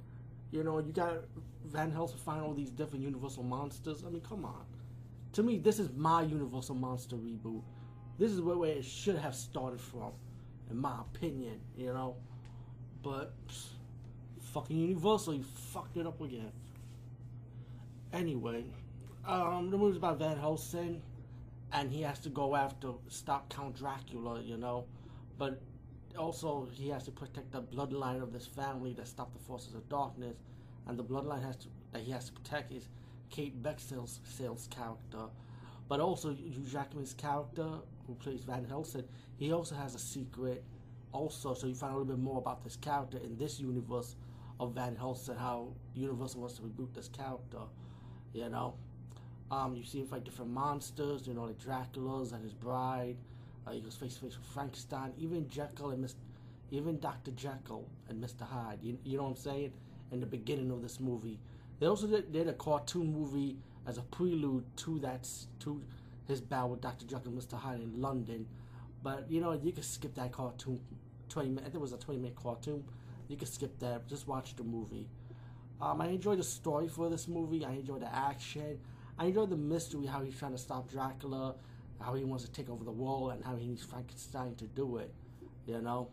You 0.50 0.64
know, 0.64 0.78
you 0.80 0.92
got 0.92 1.24
Van 1.64 1.90
Helsing 1.90 2.18
find 2.18 2.42
all 2.42 2.52
these 2.52 2.70
different 2.70 3.02
Universal 3.02 3.44
monsters. 3.44 4.04
I 4.06 4.10
mean, 4.10 4.20
come 4.20 4.44
on 4.44 4.66
to 5.32 5.42
me, 5.42 5.58
this 5.58 5.78
is 5.78 5.90
my 5.96 6.22
Universal 6.22 6.74
Monster 6.74 7.16
reboot. 7.16 7.62
This 8.18 8.30
is 8.32 8.40
where, 8.40 8.56
where 8.56 8.72
it 8.72 8.84
should 8.84 9.16
have 9.16 9.34
started 9.34 9.80
from, 9.80 10.12
in 10.70 10.76
my 10.76 11.00
opinion, 11.00 11.60
you 11.76 11.86
know. 11.86 12.16
But 13.02 13.34
pff, 13.48 13.66
fucking 14.52 14.76
Universal, 14.76 15.34
you 15.34 15.42
fucked 15.42 15.96
it 15.96 16.06
up 16.06 16.20
again. 16.20 16.52
Anyway, 18.12 18.64
um, 19.26 19.70
the 19.70 19.78
movie's 19.78 19.96
about 19.96 20.18
Van 20.18 20.36
Helsing, 20.36 21.00
and 21.72 21.90
he 21.90 22.02
has 22.02 22.18
to 22.20 22.28
go 22.28 22.54
after 22.54 22.92
stop 23.08 23.48
Count 23.48 23.76
Dracula, 23.76 24.42
you 24.42 24.58
know. 24.58 24.84
But 25.38 25.62
also, 26.18 26.68
he 26.72 26.90
has 26.90 27.04
to 27.04 27.10
protect 27.10 27.52
the 27.52 27.62
bloodline 27.62 28.22
of 28.22 28.32
this 28.32 28.46
family 28.46 28.92
that 28.94 29.08
stopped 29.08 29.32
the 29.32 29.42
forces 29.44 29.74
of 29.74 29.88
darkness, 29.88 30.36
and 30.86 30.98
the 30.98 31.04
bloodline 31.04 31.42
has 31.42 31.56
to 31.56 31.68
that 31.92 32.02
he 32.02 32.12
has 32.12 32.26
to 32.26 32.32
protect 32.32 32.72
is 32.72 32.88
Kate 33.30 33.62
Beckinsale's 33.62 34.20
sales 34.24 34.68
character, 34.70 35.30
but 35.88 36.00
also 36.00 36.34
Hugh 36.34 36.64
Jackman's 36.70 37.14
character, 37.14 37.68
who 38.06 38.14
plays 38.16 38.44
Van 38.44 38.64
Helsing, 38.64 39.04
he 39.38 39.52
also 39.52 39.74
has 39.74 39.94
a 39.94 39.98
secret, 39.98 40.62
also, 41.12 41.54
so 41.54 41.66
you 41.66 41.74
find 41.74 41.94
a 41.94 41.98
little 41.98 42.14
bit 42.14 42.22
more 42.22 42.38
about 42.38 42.62
this 42.62 42.76
character 42.76 43.18
in 43.18 43.36
this 43.36 43.60
universe 43.60 44.16
of 44.62 44.72
Van 44.74 44.94
Helsing, 44.94 45.36
how 45.36 45.68
Universal 45.94 46.40
wants 46.40 46.56
to 46.56 46.62
reboot 46.62 46.94
this 46.94 47.08
character. 47.08 47.58
You 48.32 48.48
know, 48.48 48.74
um, 49.50 49.74
you 49.74 49.82
see 49.82 50.00
him 50.00 50.06
fight 50.06 50.24
different 50.24 50.52
monsters. 50.52 51.26
You 51.26 51.34
know, 51.34 51.44
like 51.44 51.58
Dracula's 51.58 52.32
and 52.32 52.42
his 52.42 52.54
bride. 52.54 53.16
Uh, 53.66 53.72
he 53.72 53.80
goes 53.80 53.94
face 53.96 54.14
to 54.14 54.20
face 54.20 54.36
with 54.36 54.46
Frankenstein, 54.54 55.12
even 55.18 55.48
Jekyll 55.48 55.90
and 55.90 56.04
Mr. 56.04 56.14
Even 56.70 56.98
Dr. 57.00 57.32
Jekyll 57.32 57.86
and 58.08 58.22
Mr. 58.22 58.42
Hyde. 58.42 58.78
You, 58.82 58.96
you 59.04 59.18
know 59.18 59.24
what 59.24 59.30
I'm 59.30 59.36
saying? 59.36 59.72
In 60.10 60.20
the 60.20 60.26
beginning 60.26 60.70
of 60.70 60.80
this 60.82 61.00
movie, 61.00 61.38
they 61.80 61.86
also 61.86 62.06
did, 62.06 62.32
did 62.32 62.48
a 62.48 62.52
cartoon 62.54 63.12
movie 63.12 63.56
as 63.86 63.98
a 63.98 64.02
prelude 64.02 64.64
to 64.78 64.98
that 65.00 65.28
to 65.60 65.82
his 66.26 66.40
battle 66.40 66.70
with 66.70 66.80
Dr. 66.80 67.04
Jekyll 67.06 67.32
and 67.32 67.40
Mr. 67.40 67.58
Hyde 67.58 67.80
in 67.80 68.00
London. 68.00 68.46
But 69.02 69.30
you 69.30 69.40
know, 69.40 69.52
you 69.52 69.72
can 69.72 69.82
skip 69.82 70.14
that 70.14 70.32
cartoon. 70.32 70.80
Twenty 71.28 71.48
minutes. 71.48 71.66
I 71.66 71.70
think 71.70 71.74
it 71.76 71.80
was 71.80 71.92
a 71.92 71.98
twenty 71.98 72.20
minute 72.20 72.36
cartoon. 72.36 72.84
You 73.32 73.38
can 73.38 73.46
skip 73.46 73.78
that. 73.78 74.06
Just 74.06 74.28
watch 74.28 74.54
the 74.56 74.62
movie. 74.62 75.08
Um, 75.80 76.02
I 76.02 76.08
enjoyed 76.08 76.38
the 76.38 76.44
story 76.44 76.86
for 76.86 77.08
this 77.08 77.26
movie. 77.26 77.64
I 77.64 77.70
enjoyed 77.70 78.02
the 78.02 78.14
action. 78.14 78.78
I 79.18 79.24
enjoyed 79.24 79.48
the 79.48 79.56
mystery, 79.56 80.04
how 80.04 80.20
he's 80.22 80.38
trying 80.38 80.52
to 80.52 80.58
stop 80.58 80.90
Dracula, 80.90 81.54
how 81.98 82.12
he 82.12 82.24
wants 82.24 82.44
to 82.44 82.52
take 82.52 82.68
over 82.68 82.84
the 82.84 82.90
world, 82.92 83.32
and 83.32 83.42
how 83.42 83.56
he 83.56 83.66
needs 83.66 83.82
Frankenstein 83.82 84.54
to 84.56 84.64
do 84.66 84.98
it. 84.98 85.14
You 85.66 85.80
know, 85.80 86.08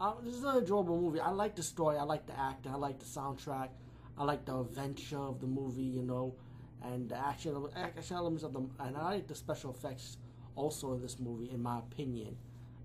uh, 0.00 0.14
this 0.22 0.36
is 0.36 0.44
an 0.44 0.58
enjoyable 0.58 1.00
movie. 1.00 1.18
I 1.18 1.30
like 1.30 1.56
the 1.56 1.64
story. 1.64 1.98
I 1.98 2.04
like 2.04 2.26
the 2.26 2.38
acting. 2.38 2.70
I 2.70 2.76
like 2.76 3.00
the 3.00 3.06
soundtrack. 3.06 3.70
I 4.16 4.22
like 4.22 4.44
the 4.44 4.56
adventure 4.56 5.18
of 5.18 5.40
the 5.40 5.48
movie. 5.48 5.82
You 5.82 6.02
know, 6.02 6.36
and 6.84 7.08
the 7.08 7.18
action, 7.18 7.56
action 7.74 8.16
elements 8.16 8.44
of 8.44 8.52
the, 8.52 8.60
and 8.78 8.96
I 8.96 9.02
like 9.02 9.26
the 9.26 9.34
special 9.34 9.72
effects 9.72 10.16
also 10.54 10.92
in 10.92 11.02
this 11.02 11.18
movie, 11.18 11.50
in 11.50 11.60
my 11.60 11.80
opinion. 11.80 12.36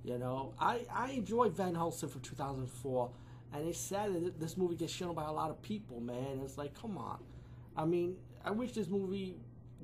You 0.03 0.19
know, 0.19 0.53
I 0.59 0.85
I 0.93 1.11
enjoyed 1.11 1.55
Van 1.55 1.73
Helsing 1.73 2.09
for 2.09 2.19
2004, 2.19 3.09
and 3.55 3.67
it's 3.67 3.79
sad 3.79 4.13
that 4.13 4.39
this 4.39 4.57
movie 4.57 4.75
gets 4.75 4.93
shown 4.93 5.15
by 5.15 5.25
a 5.25 5.31
lot 5.31 5.49
of 5.49 5.61
people. 5.61 5.99
Man, 5.99 6.41
it's 6.43 6.57
like, 6.57 6.79
come 6.79 6.97
on. 6.97 7.19
I 7.75 7.85
mean, 7.85 8.15
I 8.43 8.51
wish 8.51 8.73
this 8.73 8.87
movie 8.87 9.35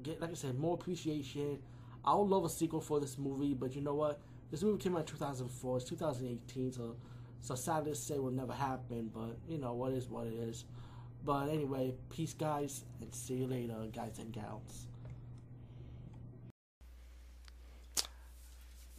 get, 0.03 0.21
like 0.21 0.31
I 0.31 0.33
said, 0.33 0.57
more 0.57 0.75
appreciation. 0.75 1.59
I 2.03 2.15
would 2.15 2.27
love 2.27 2.45
a 2.45 2.49
sequel 2.49 2.81
for 2.81 2.99
this 2.99 3.17
movie, 3.17 3.53
but 3.53 3.75
you 3.75 3.81
know 3.81 3.95
what? 3.95 4.19
This 4.49 4.63
movie 4.63 4.81
came 4.81 4.95
out 4.95 5.01
in 5.01 5.05
2004. 5.05 5.77
It's 5.77 5.85
2018, 5.85 6.71
so 6.73 6.95
so 7.43 7.55
sad 7.55 7.85
to 7.85 7.95
say 7.95 8.19
will 8.19 8.31
never 8.31 8.53
happen. 8.53 9.09
But 9.13 9.37
you 9.47 9.57
know 9.57 9.73
what 9.73 9.93
is 9.93 10.09
what 10.09 10.27
it 10.27 10.33
is. 10.33 10.65
But 11.23 11.49
anyway, 11.49 11.93
peace, 12.09 12.33
guys, 12.33 12.83
and 12.99 13.13
see 13.13 13.35
you 13.35 13.47
later, 13.47 13.75
guys 13.93 14.17
and 14.19 14.31
gals. 14.31 14.87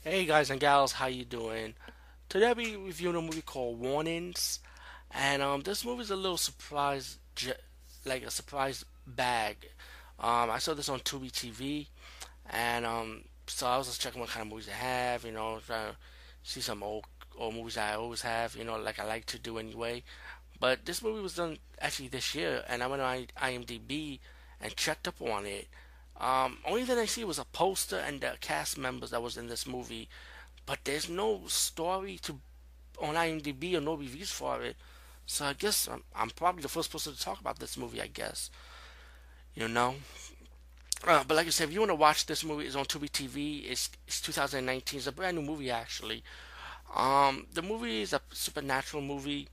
Hey 0.05 0.25
guys 0.25 0.51
and 0.51 0.59
gals, 0.59 0.93
how 0.93 1.07
you 1.07 1.25
doing? 1.25 1.75
Today 2.33 2.47
I'll 2.47 2.55
be 2.55 2.77
reviewing 2.77 3.17
a 3.17 3.21
movie 3.21 3.43
called 3.43 3.79
Warnings, 3.79 4.61
and 5.11 5.43
um, 5.43 5.61
this 5.61 5.85
movie 5.85 6.01
is 6.01 6.11
a 6.11 6.17
little 6.17 6.39
surprise, 6.39 7.19
like 8.07 8.23
a 8.23 8.31
surprise 8.31 8.87
bag. 9.07 9.69
Um, 10.19 10.51
I 10.51 10.57
saw 10.57 10.73
this 10.73 10.89
on 10.89 11.01
Tubi 11.01 11.31
TV, 11.31 11.89
and 12.49 12.87
um, 12.87 13.25
so 13.47 13.67
I 13.67 13.77
was 13.77 13.89
just 13.89 14.01
checking 14.01 14.19
what 14.19 14.31
kind 14.31 14.47
of 14.47 14.51
movies 14.51 14.65
they 14.65 14.73
have, 14.73 15.27
you 15.27 15.33
know, 15.33 15.61
trying 15.67 15.91
to 15.91 15.97
see 16.43 16.63
some 16.63 16.83
old 16.83 17.05
old 17.37 17.55
movies 17.55 17.77
I 17.77 17.97
always 17.97 18.23
have, 18.23 18.57
you 18.57 18.65
know, 18.65 18.79
like 18.79 18.99
I 18.99 19.05
like 19.05 19.27
to 19.27 19.39
do 19.39 19.59
anyway. 19.59 20.03
But 20.59 20.87
this 20.87 21.03
movie 21.03 21.21
was 21.21 21.35
done 21.35 21.59
actually 21.83 22.09
this 22.09 22.35
year, 22.35 22.65
and 22.67 22.83
I 22.83 22.87
went 22.87 23.03
on 23.03 23.27
IMDb 23.43 24.21
and 24.59 24.75
checked 24.75 25.07
up 25.07 25.21
on 25.21 25.45
it. 25.45 25.69
Um, 26.19 26.61
only 26.65 26.85
thing 26.85 26.99
I 26.99 27.05
see 27.05 27.25
was 27.25 27.39
a 27.39 27.45
poster 27.45 27.99
and 27.99 28.23
the 28.23 28.39
cast 28.41 28.79
members 28.79 29.11
that 29.11 29.23
was 29.23 29.37
in 29.37 29.49
this 29.49 29.67
movie, 29.67 30.09
but 30.67 30.81
there's 30.85 31.09
no 31.09 31.43
story 31.47 32.19
to 32.23 32.39
on 33.01 33.15
IMDb 33.15 33.75
or 33.75 33.81
no 33.81 33.95
reviews 33.95 34.31
for 34.31 34.63
it. 34.63 34.77
So 35.27 35.45
I 35.47 35.55
guess 35.55 35.89
I'm, 35.89 36.03
I'm 36.15 36.31
probably 36.31 36.63
the 36.63 36.69
first 36.69 36.91
person 36.91 37.15
to 37.15 37.21
talk 37.21 37.41
about 37.41 37.59
this 37.59 37.77
movie. 37.77 38.01
I 38.01 38.07
guess, 38.07 38.51
you 39.55 39.69
know. 39.69 39.95
Uh, 41.05 41.25
but 41.27 41.37
like 41.37 41.49
I 41.49 41.51
said, 41.51 41.69
if 41.69 41.75
you 41.75 41.81
want 41.81 41.91
to 41.91 41.97
watch 41.97 42.27
this 42.27 42.45
movie, 42.45 42.67
it's 42.67 42.77
on 42.77 42.85
Tubi 42.85 43.11
TV. 43.11 43.69
It's, 43.69 43.91
it's 44.07 44.21
2019. 44.21 44.99
It's 44.99 45.07
a 45.09 45.13
brand 45.13 45.37
new 45.37 45.43
movie 45.43 45.71
actually. 45.71 46.23
Um, 46.95 47.47
the 47.53 47.63
movie 47.63 48.03
is 48.03 48.13
a 48.13 48.21
supernatural 48.33 49.03
movie 49.03 49.49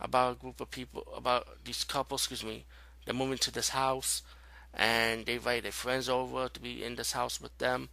about 0.00 0.32
a 0.32 0.40
group 0.40 0.60
of 0.60 0.70
people, 0.70 1.06
about 1.14 1.46
these 1.64 1.84
couples, 1.84 2.22
excuse 2.22 2.42
me, 2.42 2.64
they're 3.04 3.14
moving 3.14 3.38
to 3.38 3.52
this 3.52 3.68
house 3.68 4.22
and 4.72 5.26
they 5.26 5.34
invite 5.34 5.62
their 5.62 5.72
friends 5.72 6.08
over 6.08 6.48
to 6.48 6.60
be 6.60 6.82
in 6.82 6.96
this 6.96 7.12
house 7.12 7.40
with 7.40 7.56
them. 7.58 7.90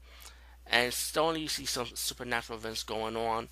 And 0.70 0.94
slowly 0.94 1.42
you 1.42 1.48
see 1.48 1.66
some 1.66 1.88
supernatural 1.94 2.60
events 2.60 2.84
going 2.84 3.16
on. 3.16 3.50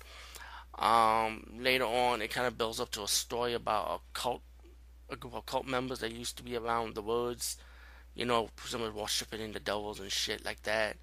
Um, 0.78 1.58
later 1.58 1.84
on, 1.84 2.20
it 2.20 2.30
kind 2.30 2.46
of 2.46 2.58
builds 2.58 2.80
up 2.80 2.90
to 2.92 3.02
a 3.02 3.08
story 3.08 3.54
about 3.54 3.88
a 3.90 4.18
cult, 4.18 4.42
a 5.08 5.16
group 5.16 5.34
of 5.34 5.46
cult 5.46 5.66
members 5.66 6.00
that 6.00 6.12
used 6.12 6.36
to 6.36 6.42
be 6.42 6.56
around 6.56 6.94
the 6.94 7.02
woods, 7.02 7.56
you 8.14 8.26
know, 8.26 8.50
presumably 8.56 9.00
worshiping 9.00 9.52
the 9.52 9.60
devils 9.60 10.00
and 10.00 10.12
shit 10.12 10.44
like 10.44 10.62
that. 10.64 10.96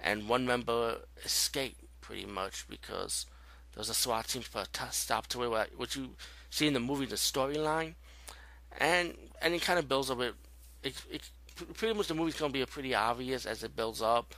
And 0.00 0.28
one 0.28 0.44
member 0.46 0.98
escaped 1.24 1.80
pretty 2.00 2.26
much 2.26 2.66
because 2.68 3.26
there 3.72 3.80
was 3.80 3.88
a 3.88 3.94
SWAT 3.94 4.26
team 4.26 4.42
put 4.52 4.68
a 4.80 4.92
stop 4.92 5.28
to 5.28 5.44
it, 5.44 5.72
what 5.76 5.94
you 5.94 6.10
see 6.50 6.66
in 6.66 6.74
the 6.74 6.80
movie, 6.80 7.06
the 7.06 7.14
storyline, 7.14 7.94
and 8.78 9.14
and 9.40 9.54
it 9.54 9.62
kind 9.62 9.78
of 9.78 9.88
builds 9.88 10.10
up. 10.10 10.20
It, 10.20 10.34
it, 10.82 10.94
it 11.10 11.30
pretty 11.74 11.94
much 11.94 12.08
the 12.08 12.14
movie's 12.14 12.34
gonna 12.34 12.52
be 12.52 12.64
pretty 12.66 12.94
obvious 12.94 13.46
as 13.46 13.62
it 13.62 13.76
builds 13.76 14.02
up 14.02 14.34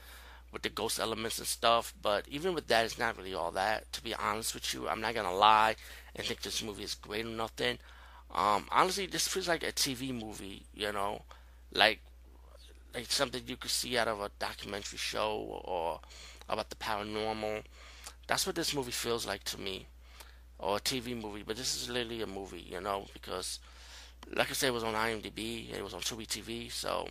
with 0.55 0.63
the 0.63 0.71
ghost 0.71 0.99
elements 0.99 1.39
and 1.39 1.47
stuff. 1.47 1.93
But 2.01 2.27
even 2.29 2.55
with 2.55 2.69
that, 2.69 2.87
it's 2.87 2.99
not 2.99 3.19
really 3.19 3.35
all 3.35 3.51
that. 3.51 3.93
To 3.93 4.03
be 4.03 4.15
honest 4.15 4.55
with 4.55 4.73
you, 4.73 4.89
I'm 4.89 5.03
not 5.03 5.15
gonna 5.15 5.35
lie 5.35 5.77
and 6.17 6.27
think 6.27 6.41
this 6.41 6.63
movie 6.63 6.85
is 6.85 6.95
great 6.95 7.27
or 7.27 7.29
nothing. 7.29 7.79
Um, 8.35 8.67
honestly, 8.71 9.07
this 9.07 9.29
feels 9.29 9.49
like 9.49 9.63
a 9.63 9.73
TV 9.73 10.19
movie. 10.19 10.63
You 10.73 10.93
know, 10.93 11.23
like 11.75 12.01
like 12.95 13.11
something 13.11 13.43
you 13.47 13.57
could 13.57 13.71
see 13.71 13.99
out 13.99 14.09
of 14.09 14.21
a 14.21 14.31
documentary 14.39 14.99
show 14.99 15.63
or 15.65 16.01
about 16.49 16.71
the 16.71 16.77
paranormal. 16.77 17.65
That's 18.27 18.47
what 18.47 18.57
this 18.57 18.75
movie 18.75 18.93
feels 18.93 19.27
like 19.27 19.45
to 19.45 19.61
me, 19.61 19.87
or 20.59 20.77
a 20.77 20.81
TV 20.81 21.21
movie. 21.21 21.43
But 21.47 21.57
this 21.57 21.77
is 21.77 21.91
literally 21.91 22.23
a 22.23 22.27
movie, 22.27 22.67
you 22.71 22.81
know, 22.81 23.07
because, 23.13 23.59
like 24.35 24.51
I 24.51 24.55
said, 24.55 24.69
it 24.69 24.75
was 24.75 24.85
on 24.85 24.95
IMDb, 24.95 25.73
it 25.75 25.83
was 25.83 25.95
on 25.95 26.01
Tubi 26.01 26.27
TV, 26.27 26.71
so. 26.71 27.09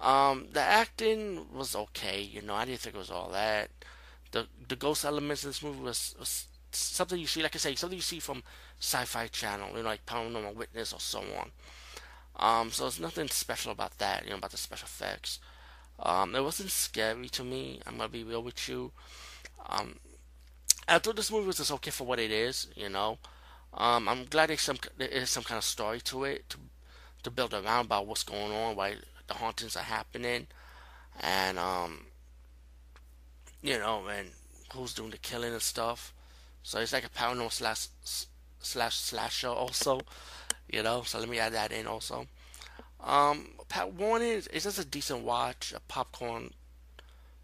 Um, 0.00 0.46
the 0.52 0.60
acting 0.60 1.46
was 1.52 1.76
okay, 1.76 2.20
you 2.22 2.42
know. 2.42 2.54
I 2.54 2.64
didn't 2.64 2.80
think 2.80 2.94
it 2.94 2.98
was 2.98 3.10
all 3.10 3.30
that. 3.30 3.70
The 4.32 4.46
the 4.68 4.76
ghost 4.76 5.04
elements 5.04 5.44
in 5.44 5.50
this 5.50 5.62
movie 5.62 5.80
was, 5.80 6.14
was 6.18 6.46
something 6.72 7.18
you 7.18 7.26
see, 7.26 7.42
like 7.42 7.54
I 7.54 7.58
say, 7.58 7.74
something 7.74 7.98
you 7.98 8.02
see 8.02 8.20
from 8.20 8.42
Sci-Fi 8.78 9.26
Channel, 9.28 9.70
you 9.70 9.82
know, 9.82 9.88
like 9.88 10.06
Paranormal 10.06 10.54
Witness 10.54 10.92
or 10.92 11.00
so 11.00 11.20
on. 11.20 11.50
Um, 12.36 12.70
so 12.70 12.84
there's 12.84 13.00
nothing 13.00 13.28
special 13.28 13.72
about 13.72 13.98
that, 13.98 14.24
you 14.24 14.30
know, 14.30 14.36
about 14.36 14.52
the 14.52 14.56
special 14.56 14.86
effects. 14.86 15.38
Um, 15.98 16.34
it 16.34 16.42
wasn't 16.42 16.70
scary 16.70 17.28
to 17.30 17.44
me. 17.44 17.80
I'm 17.86 17.96
gonna 17.98 18.08
be 18.08 18.24
real 18.24 18.42
with 18.42 18.68
you. 18.68 18.92
Um, 19.68 19.96
I 20.88 20.98
thought 20.98 21.16
this 21.16 21.30
movie 21.30 21.46
was 21.46 21.58
just 21.58 21.72
okay 21.72 21.90
for 21.90 22.04
what 22.06 22.18
it 22.18 22.30
is, 22.30 22.68
you 22.74 22.88
know. 22.88 23.18
Um, 23.74 24.08
I'm 24.08 24.24
glad 24.24 24.48
there's 24.48 24.62
some 24.62 24.78
there 24.96 25.08
is 25.08 25.30
some 25.30 25.44
kind 25.44 25.58
of 25.58 25.64
story 25.64 26.00
to 26.02 26.24
it 26.24 26.48
to 26.50 26.58
to 27.22 27.30
build 27.30 27.52
around 27.52 27.86
about 27.86 28.06
what's 28.06 28.24
going 28.24 28.50
on, 28.52 28.76
why 28.76 28.96
the 29.30 29.36
hauntings 29.36 29.76
are 29.76 29.84
happening, 29.84 30.48
and 31.20 31.58
um, 31.58 32.06
you 33.62 33.78
know, 33.78 34.08
and 34.08 34.28
who's 34.74 34.92
doing 34.92 35.10
the 35.10 35.18
killing 35.18 35.52
and 35.52 35.62
stuff. 35.62 36.12
So 36.62 36.80
it's 36.80 36.92
like 36.92 37.06
a 37.06 37.08
paranormal 37.08 37.52
slash 37.52 37.86
slash 38.58 38.96
slasher 38.96 39.48
also, 39.48 40.00
you 40.68 40.82
know. 40.82 41.02
So 41.02 41.20
let 41.20 41.28
me 41.28 41.38
add 41.38 41.52
that 41.52 41.70
in 41.72 41.86
also. 41.86 42.26
Um, 43.02 43.52
pat 43.68 43.92
Warning 43.94 44.28
is 44.28 44.48
it's 44.52 44.64
just 44.64 44.80
a 44.80 44.84
decent 44.84 45.22
watch, 45.22 45.72
a 45.74 45.80
popcorn 45.80 46.52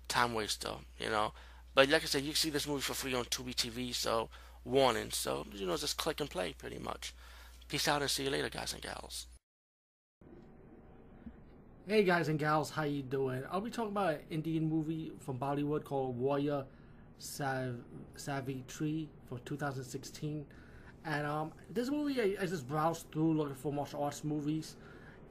time 0.08 0.34
waster, 0.34 0.74
you 0.98 1.08
know. 1.08 1.32
But 1.74 1.88
like 1.88 2.02
I 2.02 2.06
said, 2.06 2.22
you 2.22 2.30
can 2.30 2.36
see 2.36 2.50
this 2.50 2.66
movie 2.66 2.82
for 2.82 2.94
free 2.94 3.14
on 3.14 3.26
Tubi 3.26 3.54
TV, 3.54 3.94
so 3.94 4.28
warning. 4.64 5.10
So, 5.12 5.46
you 5.52 5.66
know, 5.66 5.76
just 5.76 5.98
click 5.98 6.20
and 6.20 6.28
play 6.28 6.52
pretty 6.58 6.78
much. 6.78 7.14
Peace 7.68 7.86
out 7.86 8.02
and 8.02 8.10
see 8.10 8.24
you 8.24 8.30
later, 8.30 8.48
guys 8.48 8.72
and 8.72 8.82
gals. 8.82 9.26
Hey 11.88 12.02
guys 12.02 12.26
and 12.26 12.36
gals, 12.36 12.68
how 12.68 12.82
you 12.82 13.00
doing? 13.00 13.44
I'll 13.48 13.60
be 13.60 13.70
talking 13.70 13.92
about 13.92 14.14
an 14.14 14.20
Indian 14.28 14.68
movie 14.68 15.12
from 15.20 15.38
Bollywood 15.38 15.84
called 15.84 16.18
Warrior 16.18 16.64
Sav- 17.20 17.84
Savitri 18.16 19.08
from 19.28 19.38
2016. 19.44 20.44
And 21.04 21.26
um, 21.28 21.52
this 21.72 21.88
movie, 21.88 22.20
I, 22.20 22.42
I 22.42 22.46
just 22.46 22.66
browsed 22.66 23.06
through 23.12 23.34
looking 23.34 23.54
for 23.54 23.72
martial 23.72 24.02
arts 24.02 24.24
movies 24.24 24.74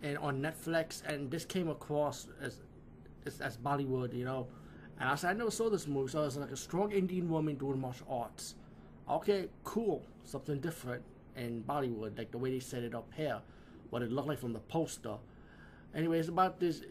and 0.01 0.17
on 0.19 0.41
Netflix, 0.41 1.03
and 1.05 1.29
this 1.29 1.43
came 1.43 1.67
across 1.67 2.29
as 2.41 2.61
as, 3.25 3.41
as 3.41 3.57
Bollywood, 3.57 4.13
you 4.13 4.23
know. 4.23 4.47
And 4.97 5.09
I 5.09 5.15
said, 5.15 5.31
I 5.31 5.33
never 5.33 5.51
saw 5.51 5.69
this 5.69 5.87
movie, 5.87 6.09
so 6.09 6.23
it's 6.23 6.37
like 6.37 6.51
a 6.51 6.55
strong 6.55 6.93
Indian 6.93 7.27
woman 7.27 7.55
doing 7.55 7.81
martial 7.81 8.07
arts. 8.09 8.55
Okay, 9.09 9.49
cool. 9.65 10.05
Something 10.23 10.61
different 10.61 11.03
in 11.35 11.65
Bollywood, 11.67 12.17
like 12.17 12.31
the 12.31 12.37
way 12.37 12.51
they 12.51 12.61
set 12.61 12.81
it 12.83 12.95
up 12.95 13.11
here, 13.13 13.41
what 13.89 14.01
it 14.01 14.09
looked 14.09 14.29
like 14.29 14.39
from 14.39 14.53
the 14.53 14.61
poster. 14.61 15.17
Anyway, 15.95 16.19
it's 16.19 16.27
about 16.27 16.59
this 16.59 16.81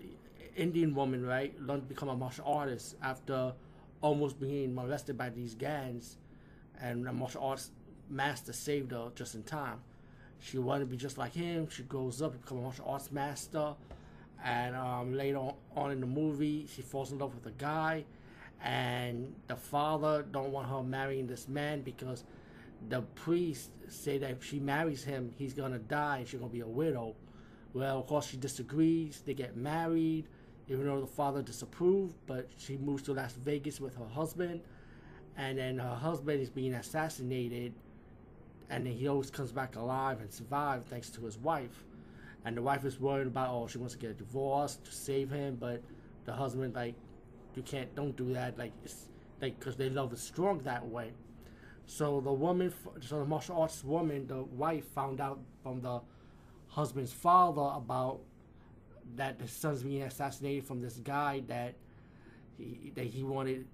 Indian 0.56 0.94
woman, 0.94 1.24
right, 1.26 1.54
learned 1.60 1.82
to 1.82 1.88
become 1.88 2.08
a 2.08 2.16
martial 2.16 2.46
artist 2.46 2.96
after 3.02 3.52
almost 4.00 4.40
being 4.40 4.74
molested 4.74 5.18
by 5.18 5.28
these 5.28 5.54
gangs 5.54 6.16
and 6.80 7.06
the 7.06 7.12
martial 7.12 7.42
arts 7.42 7.70
master 8.08 8.52
saved 8.52 8.92
her 8.92 9.10
just 9.14 9.34
in 9.34 9.42
time. 9.42 9.80
She 10.40 10.58
wanted 10.58 10.80
to 10.80 10.86
be 10.86 10.96
just 10.96 11.18
like 11.18 11.34
him. 11.34 11.68
She 11.68 11.82
grows 11.82 12.20
up 12.22 12.32
to 12.32 12.38
become 12.38 12.58
a 12.58 12.62
martial 12.62 12.86
arts 12.86 13.10
master, 13.12 13.74
and 14.42 14.74
um, 14.76 15.14
later 15.14 15.40
on 15.76 15.90
in 15.90 16.00
the 16.00 16.06
movie, 16.06 16.66
she 16.74 16.82
falls 16.82 17.12
in 17.12 17.18
love 17.18 17.34
with 17.34 17.46
a 17.46 17.56
guy, 17.56 18.04
and 18.62 19.34
the 19.48 19.56
father 19.56 20.24
don't 20.30 20.50
want 20.50 20.68
her 20.68 20.82
marrying 20.82 21.26
this 21.26 21.48
man 21.48 21.82
because 21.82 22.24
the 22.88 23.00
priest 23.14 23.70
say 23.88 24.18
that 24.18 24.30
if 24.30 24.44
she 24.44 24.58
marries 24.58 25.04
him, 25.04 25.32
he's 25.38 25.54
gonna 25.54 25.78
die 25.78 26.24
she's 26.26 26.40
gonna 26.40 26.52
be 26.52 26.60
a 26.60 26.66
widow. 26.66 27.14
Well, 27.74 27.98
of 27.98 28.06
course, 28.06 28.28
she 28.28 28.36
disagrees. 28.36 29.22
They 29.26 29.34
get 29.34 29.56
married, 29.56 30.26
even 30.68 30.86
though 30.86 31.00
the 31.00 31.06
father 31.06 31.42
disapproved. 31.42 32.14
But 32.26 32.48
she 32.56 32.76
moves 32.76 33.02
to 33.02 33.12
Las 33.12 33.32
Vegas 33.32 33.80
with 33.80 33.96
her 33.96 34.06
husband, 34.06 34.60
and 35.36 35.58
then 35.58 35.78
her 35.78 35.94
husband 35.94 36.40
is 36.40 36.48
being 36.48 36.74
assassinated, 36.74 37.74
and 38.70 38.86
then 38.86 38.92
he 38.92 39.08
always 39.08 39.30
comes 39.30 39.52
back 39.52 39.76
alive 39.76 40.20
and 40.20 40.32
survives 40.32 40.86
thanks 40.86 41.10
to 41.10 41.20
his 41.22 41.36
wife. 41.36 41.84
And 42.44 42.56
the 42.56 42.62
wife 42.62 42.84
is 42.84 43.00
worried 43.00 43.26
about, 43.26 43.50
oh, 43.50 43.66
she 43.66 43.78
wants 43.78 43.94
to 43.94 44.00
get 44.00 44.10
a 44.10 44.14
divorce 44.14 44.76
to 44.84 44.92
save 44.92 45.30
him, 45.30 45.56
but 45.58 45.82
the 46.26 46.32
husband 46.32 46.74
like, 46.74 46.94
you 47.56 47.62
can't, 47.62 47.92
don't 47.94 48.16
do 48.16 48.32
that, 48.34 48.58
like, 48.58 48.72
it's 48.84 49.08
like 49.40 49.58
because 49.58 49.76
their 49.76 49.90
love 49.90 50.12
is 50.12 50.20
strong 50.20 50.58
that 50.60 50.86
way. 50.86 51.12
So 51.86 52.20
the 52.20 52.32
woman, 52.32 52.72
so 53.00 53.18
the 53.18 53.24
martial 53.24 53.60
arts 53.60 53.82
woman, 53.82 54.26
the 54.26 54.42
wife, 54.42 54.84
found 54.94 55.20
out 55.20 55.40
from 55.62 55.80
the 55.80 56.00
husband's 56.74 57.12
father 57.12 57.70
about 57.76 58.18
that 59.14 59.38
the 59.38 59.46
son's 59.46 59.84
being 59.84 60.02
assassinated 60.02 60.64
from 60.64 60.80
this 60.80 60.96
guy 60.96 61.40
that 61.46 61.74
he, 62.58 62.92
that 62.96 63.04
he 63.04 63.22
wanted 63.22 63.64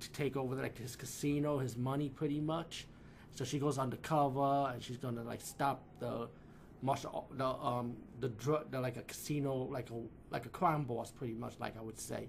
to 0.00 0.10
take 0.10 0.36
over 0.36 0.54
like 0.54 0.76
his 0.76 0.96
casino, 0.96 1.58
his 1.58 1.76
money, 1.78 2.10
pretty 2.10 2.40
much. 2.40 2.86
So 3.30 3.44
she 3.44 3.58
goes 3.58 3.78
undercover 3.78 4.70
and 4.70 4.82
she's 4.82 4.98
gonna 4.98 5.22
like 5.22 5.40
stop 5.40 5.82
the 5.98 6.28
martial 6.82 7.26
the 7.32 7.46
um 7.46 7.96
the 8.20 8.28
drug 8.28 8.70
the 8.70 8.78
like 8.78 8.98
a 8.98 9.02
casino 9.02 9.66
like 9.70 9.88
a 9.90 9.94
like 10.30 10.44
a 10.44 10.50
crime 10.50 10.84
boss 10.84 11.10
pretty 11.10 11.32
much 11.34 11.54
like 11.58 11.76
I 11.78 11.82
would 11.82 11.98
say. 11.98 12.28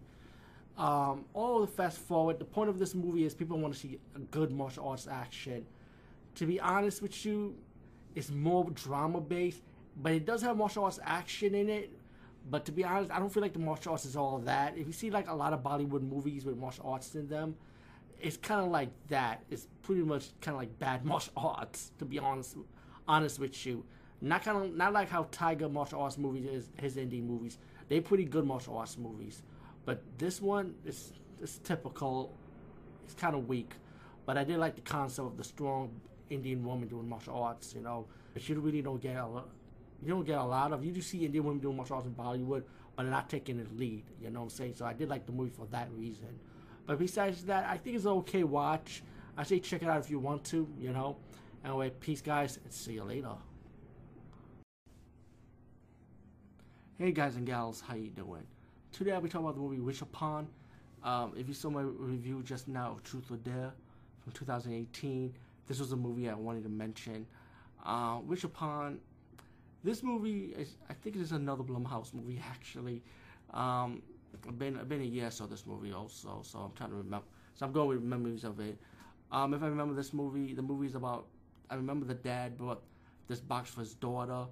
Um, 0.78 1.26
all 1.34 1.60
the 1.62 1.68
fast 1.68 1.98
forward. 1.98 2.40
The 2.40 2.46
point 2.46 2.70
of 2.70 2.78
this 2.80 2.94
movie 2.96 3.26
is 3.26 3.34
people 3.34 3.58
want 3.58 3.74
to 3.74 3.80
see 3.80 4.00
a 4.16 4.20
good 4.20 4.52
martial 4.52 4.88
arts 4.88 5.08
action. 5.08 5.66
To 6.36 6.46
be 6.46 6.60
honest 6.60 7.02
with 7.02 7.26
you, 7.26 7.56
it's 8.16 8.30
more 8.30 8.70
drama 8.72 9.22
based, 9.22 9.62
but 10.02 10.12
it 10.14 10.26
does 10.26 10.42
have 10.42 10.58
martial 10.58 10.84
arts 10.86 11.00
action 11.04 11.56
in 11.56 11.70
it. 11.70 11.92
But 12.50 12.66
to 12.66 12.72
be 12.72 12.84
honest, 12.84 13.12
I 13.12 13.20
don't 13.20 13.30
feel 13.34 13.44
like 13.44 13.54
the 13.54 13.60
martial 13.60 13.92
arts 13.92 14.06
is 14.06 14.16
all 14.16 14.38
that. 14.40 14.78
If 14.78 14.88
you 14.88 14.94
see 14.94 15.10
like 15.10 15.30
a 15.30 15.34
lot 15.34 15.54
of 15.54 15.62
Bollywood 15.64 16.08
movies 16.08 16.46
with 16.46 16.58
martial 16.58 16.90
arts 16.90 17.14
in 17.16 17.28
them, 17.28 17.56
it's 18.22 18.38
kind 18.38 18.62
of 18.62 18.72
like 18.72 18.90
that. 19.10 19.44
It's 19.50 19.68
pretty 19.82 20.04
much 20.04 20.30
kind 20.40 20.56
of 20.56 20.62
like 20.62 20.80
bad 20.80 21.04
martial 21.12 21.34
arts. 21.36 21.92
To 22.00 22.06
be 22.06 22.20
honest, 22.20 22.56
honest 23.08 23.40
with 23.40 23.66
you, 23.66 23.84
not 24.22 24.44
kind 24.44 24.64
of 24.64 24.76
not 24.76 24.94
like 24.94 25.10
how 25.10 25.28
Tiger 25.32 25.68
martial 25.68 26.02
arts 26.02 26.18
movies 26.18 26.46
is 26.46 26.70
his 26.80 26.96
indie 26.96 27.24
movies. 27.24 27.58
They 27.90 28.00
pretty 28.00 28.26
good 28.26 28.46
martial 28.46 28.78
arts 28.78 28.98
movies. 28.98 29.42
But 29.86 30.02
this 30.18 30.42
one 30.42 30.76
is 30.86 31.12
is 31.42 31.60
typical. 31.60 32.34
It's 33.06 33.14
kind 33.14 33.36
of 33.36 33.48
weak, 33.48 33.72
but 34.26 34.38
I 34.38 34.44
did 34.44 34.58
like 34.58 34.76
the 34.76 34.82
concept 34.82 35.28
of 35.28 35.38
the 35.38 35.44
strong 35.44 35.90
Indian 36.30 36.64
woman 36.64 36.88
doing 36.88 37.08
martial 37.08 37.36
arts. 37.36 37.74
You 37.74 37.82
know, 37.82 38.06
but 38.34 38.48
you 38.48 38.60
really 38.60 38.82
don't 38.82 39.02
get 39.02 39.18
a 39.18 39.26
lot. 39.26 39.50
You 40.02 40.10
don't 40.10 40.26
get 40.26 40.38
a 40.38 40.44
lot 40.44 40.72
of. 40.72 40.84
You 40.86 40.92
just 40.92 41.10
see 41.10 41.26
Indian 41.26 41.44
women 41.44 41.60
doing 41.60 41.76
martial 41.76 41.96
arts 41.96 42.08
in 42.08 42.14
Bollywood, 42.14 42.64
but 42.96 43.04
not 43.04 43.30
taking 43.30 43.58
the 43.58 43.66
lead. 43.76 44.04
You 44.22 44.30
know 44.30 44.40
what 44.40 44.46
I'm 44.46 44.50
saying? 44.52 44.76
So 44.76 44.86
I 44.86 44.94
did 44.94 45.10
like 45.10 45.26
the 45.26 45.32
movie 45.32 45.52
for 45.52 45.66
that 45.72 45.90
reason. 45.96 46.40
But 46.86 47.00
besides 47.00 47.44
that, 47.46 47.66
I 47.68 47.78
think 47.78 47.96
it's 47.96 48.06
an 48.06 48.12
okay 48.12 48.44
watch. 48.44 49.04
I 49.38 49.44
say 49.44 49.60
check 49.60 49.82
it 49.82 49.90
out 49.90 50.00
if 50.00 50.10
you 50.10 50.20
want 50.20 50.44
to. 50.46 50.68
You 50.80 50.92
know. 50.92 51.18
Anyway, 51.66 51.92
peace, 52.00 52.22
guys, 52.22 52.60
and 52.64 52.72
see 52.72 52.94
you 52.94 53.04
later. 53.04 53.34
Hey 57.00 57.12
guys 57.12 57.36
and 57.36 57.46
gals, 57.46 57.80
how 57.80 57.94
you 57.94 58.10
doing? 58.10 58.42
Today 58.92 59.12
I'll 59.12 59.22
be 59.22 59.30
talking 59.30 59.46
about 59.46 59.54
the 59.54 59.62
movie 59.62 59.80
Wish 59.80 60.02
Upon. 60.02 60.48
Um, 61.04 61.34
if 61.38 61.48
you 61.48 61.54
saw 61.54 61.70
my 61.70 61.82
review 61.84 62.42
just 62.44 62.68
now, 62.68 62.94
of 62.94 63.04
Truth 63.04 63.30
or 63.30 63.36
Dare, 63.38 63.72
from 64.24 64.32
2018, 64.32 65.32
this 65.68 65.80
was 65.80 65.92
a 65.92 65.96
movie 65.96 66.28
I 66.28 66.34
wanted 66.34 66.64
to 66.64 66.70
mention. 66.70 67.28
Uh, 67.86 68.18
Wish 68.26 68.46
Upon. 68.46 68.98
This 69.84 70.04
movie 70.04 70.54
is, 70.58 70.78
I 70.90 70.94
think 70.94 71.16
it 71.16 71.22
is 71.22 71.32
another 71.32 71.64
Blumhouse 71.64 72.14
movie 72.14 72.42
actually. 72.50 73.04
Um, 73.54 74.02
been 74.58 74.80
been 74.88 75.02
a 75.02 75.06
year 75.06 75.32
saw 75.32 75.46
this 75.46 75.66
movie 75.66 75.94
also, 75.94 76.42
so 76.44 76.60
I'm 76.60 76.72
trying 76.74 76.90
to 76.90 76.96
remember. 76.98 77.26
So 77.54 77.66
I'm 77.66 77.72
going 77.72 77.88
with 77.90 78.04
memories 78.04 78.44
of 78.44 78.60
it. 78.60 78.78
Um, 79.32 79.54
if 79.54 79.64
I 79.64 79.68
remember 79.68 79.94
this 79.94 80.14
movie, 80.14 80.54
the 80.54 80.62
movie 80.62 80.88
is 80.88 80.96
about. 80.96 81.28
I 81.70 81.76
remember 81.76 82.06
the 82.06 82.14
dad 82.14 82.58
brought 82.58 82.82
this 83.28 83.40
box 83.40 83.70
for 83.70 83.82
his 83.82 83.94
daughter. 83.96 84.46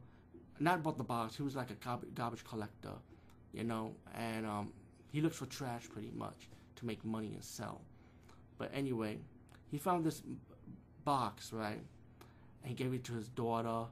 Not 0.59 0.83
bought 0.83 0.97
the 0.97 1.03
box. 1.03 1.35
He 1.35 1.43
was 1.43 1.55
like 1.55 1.69
a 1.69 1.75
garbage, 1.75 2.13
garbage 2.13 2.43
collector 2.43 2.93
you 3.55 3.63
know, 3.63 3.95
and 4.13 4.45
um, 4.45 4.73
he 5.11 5.21
looks 5.21 5.38
for 5.38 5.45
trash 5.45 5.89
pretty 5.89 6.11
much 6.13 6.49
to 6.75 6.85
make 6.85 7.03
money 7.05 7.31
and 7.33 7.43
sell. 7.43 7.81
But 8.57 8.69
anyway, 8.73 9.17
he 9.71 9.77
found 9.77 10.05
this 10.05 10.21
box, 11.05 11.53
right? 11.53 11.79
And 12.61 12.69
he 12.69 12.73
gave 12.73 12.93
it 12.93 13.05
to 13.05 13.13
his 13.13 13.29
daughter. 13.29 13.88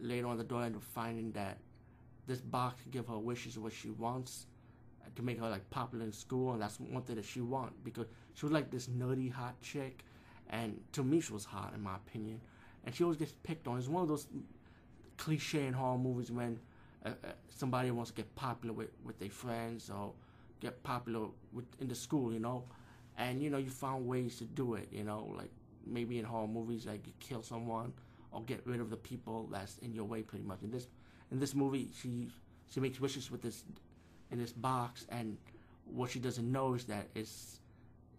Later 0.00 0.26
on, 0.28 0.38
the 0.38 0.44
door 0.44 0.62
up 0.62 0.82
finding 0.82 1.32
that 1.32 1.58
this 2.26 2.40
box 2.40 2.82
could 2.82 2.92
give 2.92 3.08
her 3.08 3.18
wishes 3.18 3.58
what 3.58 3.72
she 3.72 3.90
wants 3.90 4.46
to 5.16 5.22
make 5.22 5.40
her 5.40 5.48
like 5.48 5.68
popular 5.70 6.04
in 6.04 6.12
school, 6.12 6.52
and 6.52 6.62
that's 6.62 6.78
one 6.78 7.02
thing 7.02 7.16
that 7.16 7.24
she 7.24 7.40
want 7.40 7.72
because 7.84 8.06
she 8.34 8.46
was 8.46 8.52
like 8.52 8.70
this 8.70 8.86
nerdy 8.86 9.32
hot 9.32 9.60
chick, 9.60 10.04
and 10.50 10.78
to 10.92 11.02
me 11.02 11.20
she 11.20 11.32
was 11.32 11.44
hot 11.44 11.72
in 11.74 11.82
my 11.82 11.96
opinion, 11.96 12.40
and 12.84 12.94
she 12.94 13.02
always 13.02 13.18
gets 13.18 13.32
picked 13.42 13.66
on. 13.66 13.78
It's 13.78 13.88
one 13.88 14.02
of 14.02 14.08
those 14.08 14.26
cliche 15.16 15.66
in 15.66 15.72
horror 15.72 15.98
movies 15.98 16.30
when 16.30 16.58
uh, 17.04 17.08
uh, 17.08 17.28
somebody 17.48 17.90
wants 17.90 18.10
to 18.10 18.16
get 18.16 18.34
popular 18.36 18.74
with, 18.74 18.90
with 19.04 19.18
their 19.18 19.30
friends 19.30 19.90
or 19.90 20.12
get 20.60 20.82
popular 20.82 21.26
with, 21.52 21.64
in 21.80 21.88
the 21.88 21.94
school, 21.94 22.32
you 22.32 22.38
know, 22.38 22.64
and 23.16 23.42
you 23.42 23.50
know 23.50 23.58
you 23.58 23.70
found 23.70 24.06
ways 24.06 24.36
to 24.38 24.44
do 24.44 24.74
it, 24.74 24.88
you 24.92 25.04
know, 25.04 25.32
like 25.36 25.50
maybe 25.86 26.18
in 26.18 26.24
horror 26.24 26.46
movies, 26.46 26.86
like 26.86 27.06
you 27.06 27.12
kill 27.18 27.42
someone 27.42 27.92
or 28.32 28.42
get 28.42 28.60
rid 28.66 28.80
of 28.80 28.90
the 28.90 28.96
people 28.96 29.48
that's 29.50 29.78
in 29.78 29.92
your 29.92 30.04
way, 30.04 30.22
pretty 30.22 30.44
much. 30.44 30.62
In 30.62 30.70
this 30.70 30.86
in 31.30 31.38
this 31.38 31.54
movie, 31.54 31.90
she 32.00 32.28
she 32.70 32.80
makes 32.80 33.00
wishes 33.00 33.30
with 33.30 33.42
this 33.42 33.64
in 34.30 34.38
this 34.38 34.52
box, 34.52 35.06
and 35.10 35.36
what 35.84 36.10
she 36.10 36.18
doesn't 36.18 36.50
know 36.50 36.74
is 36.74 36.84
that 36.84 37.08
it's 37.14 37.60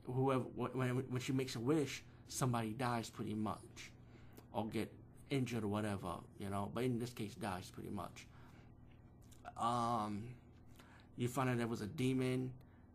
whoever 0.05 0.43
when 0.55 0.89
when 1.09 1.21
she 1.21 1.31
makes 1.31 1.55
a 1.55 1.59
wish, 1.59 2.03
somebody 2.27 2.71
dies 2.71 3.09
pretty 3.09 3.35
much, 3.35 3.91
or 4.53 4.65
get 4.67 4.91
injured 5.29 5.63
or 5.63 5.67
whatever, 5.67 6.15
you 6.39 6.49
know. 6.49 6.71
But 6.73 6.83
in 6.83 6.99
this 6.99 7.11
case, 7.11 7.35
dies 7.35 7.69
pretty 7.69 7.91
much. 7.91 8.27
Um, 9.57 10.23
you 11.17 11.27
find 11.27 11.49
out 11.49 11.57
there 11.57 11.67
was 11.67 11.81
a 11.81 11.87
demon, 11.87 12.51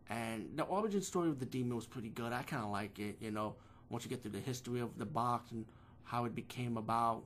and 0.09 0.49
the 0.55 0.63
origin 0.63 1.01
story 1.01 1.29
of 1.29 1.39
the 1.39 1.45
demon 1.45 1.75
was 1.75 1.85
pretty 1.85 2.09
good. 2.09 2.33
I 2.33 2.43
kind 2.43 2.63
of 2.63 2.71
like 2.71 2.99
it, 2.99 3.17
you 3.21 3.31
know. 3.31 3.55
Once 3.89 4.03
you 4.03 4.09
get 4.09 4.23
through 4.23 4.31
the 4.31 4.39
history 4.39 4.79
of 4.79 4.97
the 4.97 5.05
box 5.05 5.51
and 5.51 5.63
how 6.05 6.25
it 6.25 6.33
became 6.33 6.77
about. 6.77 7.23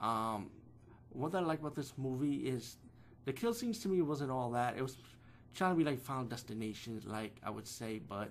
Um, 0.00 0.50
what 1.10 1.34
I 1.34 1.40
like 1.40 1.60
about 1.60 1.74
this 1.74 1.92
movie 1.96 2.36
is 2.48 2.76
the 3.24 3.32
kill 3.32 3.54
scenes 3.54 3.78
to 3.80 3.88
me 3.88 4.02
wasn't 4.02 4.30
all 4.30 4.50
that. 4.52 4.76
It 4.76 4.82
was 4.82 4.96
trying 5.54 5.72
to 5.72 5.78
be 5.78 5.84
like 5.84 6.00
Final 6.00 6.24
Destinations, 6.24 7.04
like 7.06 7.36
I 7.44 7.50
would 7.50 7.66
say, 7.66 8.00
but 8.08 8.30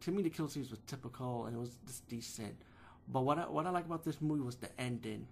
to 0.00 0.10
me 0.10 0.22
the 0.22 0.30
kill 0.30 0.48
scenes 0.48 0.70
was 0.70 0.80
typical 0.86 1.46
and 1.46 1.56
it 1.56 1.58
was 1.58 1.78
just 1.86 2.06
decent. 2.08 2.54
But 3.08 3.22
what 3.22 3.38
I, 3.38 3.42
what 3.42 3.66
I 3.66 3.70
like 3.70 3.86
about 3.86 4.04
this 4.04 4.20
movie 4.20 4.42
was 4.42 4.56
the 4.56 4.68
ending. 4.80 5.26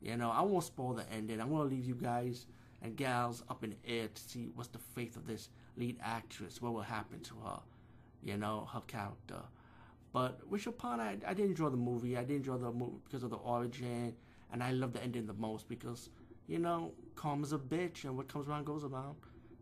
You 0.00 0.16
know, 0.16 0.30
I 0.30 0.42
won't 0.42 0.64
spoil 0.64 0.92
the 0.94 1.10
ending. 1.10 1.40
I'm 1.40 1.50
gonna 1.50 1.64
leave 1.64 1.84
you 1.84 1.94
guys 1.94 2.46
and 2.82 2.96
gals 2.96 3.42
up 3.48 3.64
in 3.64 3.70
the 3.70 3.90
air 3.90 4.08
to 4.08 4.22
see 4.22 4.50
what's 4.54 4.68
the 4.68 4.78
fate 4.78 5.16
of 5.16 5.26
this 5.26 5.48
lead 5.76 5.96
actress, 6.02 6.60
what 6.60 6.72
will 6.72 6.82
happen 6.82 7.20
to 7.20 7.34
her, 7.44 7.60
you 8.22 8.36
know, 8.36 8.68
her 8.72 8.82
character. 8.86 9.40
But 10.16 10.48
Wish 10.48 10.66
Upon, 10.66 10.98
I, 10.98 11.18
I 11.26 11.34
did 11.34 11.44
enjoy 11.50 11.68
the 11.68 11.76
movie. 11.76 12.16
I 12.16 12.22
didn't 12.22 12.36
enjoy 12.36 12.56
the 12.56 12.72
movie 12.72 12.96
because 13.04 13.22
of 13.22 13.28
the 13.28 13.36
origin, 13.36 14.14
and 14.50 14.62
I 14.62 14.70
love 14.70 14.94
the 14.94 15.02
ending 15.02 15.26
the 15.26 15.34
most 15.34 15.68
because, 15.68 16.08
you 16.48 16.58
know, 16.58 16.92
calm 17.16 17.42
karma's 17.42 17.52
a 17.52 17.58
bitch, 17.58 18.04
and 18.04 18.16
what 18.16 18.26
comes 18.26 18.48
around 18.48 18.64
goes 18.64 18.82
around. 18.82 19.16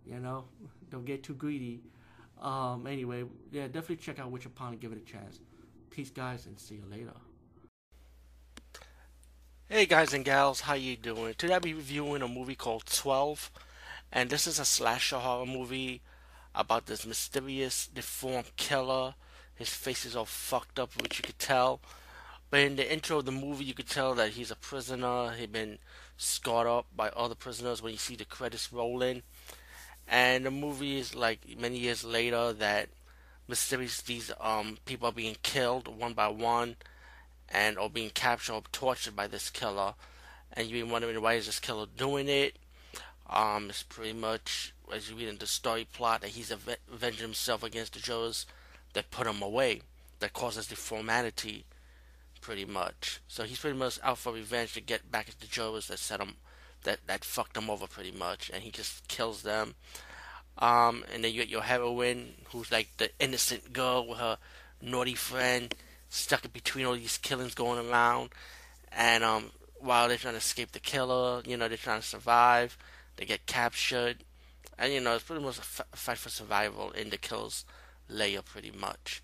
You 0.06 0.20
know, 0.20 0.44
don't 0.92 1.04
get 1.04 1.24
too 1.24 1.34
greedy. 1.34 1.82
Um, 2.40 2.86
anyway, 2.86 3.24
yeah, 3.50 3.66
definitely 3.66 3.96
check 3.96 4.20
out 4.20 4.30
Wish 4.30 4.46
Upon 4.46 4.74
and 4.74 4.80
give 4.80 4.92
it 4.92 4.98
a 4.98 5.00
chance. 5.00 5.40
Peace, 5.90 6.10
guys, 6.10 6.46
and 6.46 6.56
see 6.56 6.76
you 6.76 6.84
later. 6.88 7.14
Hey 9.68 9.86
guys 9.86 10.14
and 10.14 10.24
gals, 10.24 10.60
how 10.60 10.74
you 10.74 10.94
doing? 10.94 11.34
Today 11.36 11.54
I'll 11.54 11.58
be 11.58 11.74
reviewing 11.74 12.22
a 12.22 12.28
movie 12.28 12.54
called 12.54 12.86
12, 12.86 13.50
and 14.12 14.30
this 14.30 14.46
is 14.46 14.60
a 14.60 14.64
slasher 14.64 15.18
horror 15.18 15.46
movie 15.46 16.00
about 16.54 16.86
this 16.86 17.04
mysterious, 17.04 17.88
deformed 17.88 18.54
killer. 18.56 19.14
His 19.54 19.68
face 19.68 20.04
is 20.04 20.16
all 20.16 20.24
fucked 20.24 20.78
up, 20.78 20.90
which 21.00 21.18
you 21.18 21.22
could 21.22 21.38
tell. 21.38 21.80
But 22.50 22.60
in 22.60 22.76
the 22.76 22.92
intro 22.92 23.18
of 23.18 23.24
the 23.24 23.32
movie, 23.32 23.64
you 23.64 23.74
could 23.74 23.88
tell 23.88 24.14
that 24.14 24.30
he's 24.30 24.50
a 24.50 24.56
prisoner. 24.56 25.32
He'd 25.32 25.52
been 25.52 25.78
scarred 26.16 26.66
up 26.66 26.86
by 26.94 27.08
other 27.10 27.34
prisoners 27.34 27.82
when 27.82 27.92
you 27.92 27.98
see 27.98 28.16
the 28.16 28.24
credits 28.24 28.72
rolling. 28.72 29.22
And 30.06 30.44
the 30.44 30.50
movie 30.50 30.98
is 30.98 31.14
like 31.14 31.58
many 31.58 31.78
years 31.78 32.04
later 32.04 32.52
that 32.52 32.88
mysterious 33.46 34.00
these 34.02 34.32
um 34.40 34.78
people 34.86 35.08
are 35.08 35.12
being 35.12 35.36
killed 35.42 35.86
one 35.86 36.14
by 36.14 36.28
one 36.28 36.76
and 37.48 37.78
or 37.78 37.90
being 37.90 38.10
captured 38.10 38.54
or 38.54 38.62
tortured 38.72 39.14
by 39.14 39.26
this 39.26 39.50
killer, 39.50 39.94
and 40.52 40.70
been 40.70 40.90
wondering 40.90 41.20
why 41.20 41.34
is 41.34 41.46
this 41.46 41.60
killer 41.60 41.86
doing 41.96 42.28
it. 42.28 42.56
Um, 43.28 43.70
it's 43.70 43.82
pretty 43.82 44.12
much 44.12 44.74
as 44.92 45.10
you 45.10 45.16
read 45.16 45.28
in 45.28 45.38
the 45.38 45.46
story 45.46 45.86
plot 45.90 46.20
that 46.20 46.30
he's 46.30 46.50
avenging 46.50 47.22
himself 47.22 47.62
against 47.62 47.94
the 47.94 48.00
Joes 48.00 48.46
that 48.94 49.10
put 49.10 49.26
him 49.26 49.42
away, 49.42 49.82
that 50.20 50.32
causes 50.32 50.66
deformity, 50.66 51.66
pretty 52.40 52.64
much. 52.64 53.20
So 53.28 53.44
he's 53.44 53.58
pretty 53.58 53.78
much 53.78 53.98
out 54.02 54.18
for 54.18 54.32
revenge 54.32 54.72
to 54.74 54.80
get 54.80 55.10
back 55.10 55.28
at 55.28 55.40
the 55.40 55.46
Joes 55.46 55.88
that 55.88 55.98
set 55.98 56.20
him, 56.20 56.36
that 56.84 57.00
that 57.06 57.24
fucked 57.24 57.56
him 57.56 57.70
over 57.70 57.86
pretty 57.86 58.12
much, 58.12 58.50
and 58.52 58.62
he 58.62 58.70
just 58.70 59.06
kills 59.08 59.42
them. 59.42 59.74
Um, 60.58 61.04
and 61.12 61.24
then 61.24 61.32
you 61.32 61.40
get 61.40 61.48
your 61.48 61.62
heroine, 61.62 62.34
who's 62.50 62.70
like 62.70 62.88
the 62.96 63.10
innocent 63.18 63.72
girl 63.72 64.06
with 64.06 64.18
her 64.18 64.38
naughty 64.80 65.14
friend, 65.14 65.74
stuck 66.08 66.44
in 66.44 66.52
between 66.52 66.86
all 66.86 66.94
these 66.94 67.18
killings 67.18 67.54
going 67.54 67.90
around. 67.90 68.30
And 68.92 69.24
um, 69.24 69.50
while 69.80 70.06
they're 70.06 70.16
trying 70.16 70.34
to 70.34 70.38
escape 70.38 70.72
the 70.72 70.80
killer, 70.80 71.42
you 71.44 71.56
know, 71.56 71.66
they're 71.66 71.76
trying 71.76 72.00
to 72.00 72.06
survive. 72.06 72.78
They 73.16 73.24
get 73.24 73.46
captured, 73.46 74.18
and 74.78 74.92
you 74.92 75.00
know, 75.00 75.14
it's 75.14 75.24
pretty 75.24 75.42
much 75.42 75.58
a, 75.58 75.60
f- 75.60 75.86
a 75.92 75.96
fight 75.96 76.18
for 76.18 76.28
survival 76.28 76.90
in 76.90 77.10
the 77.10 77.16
kills 77.16 77.64
layer, 78.08 78.42
pretty 78.42 78.70
much. 78.70 79.22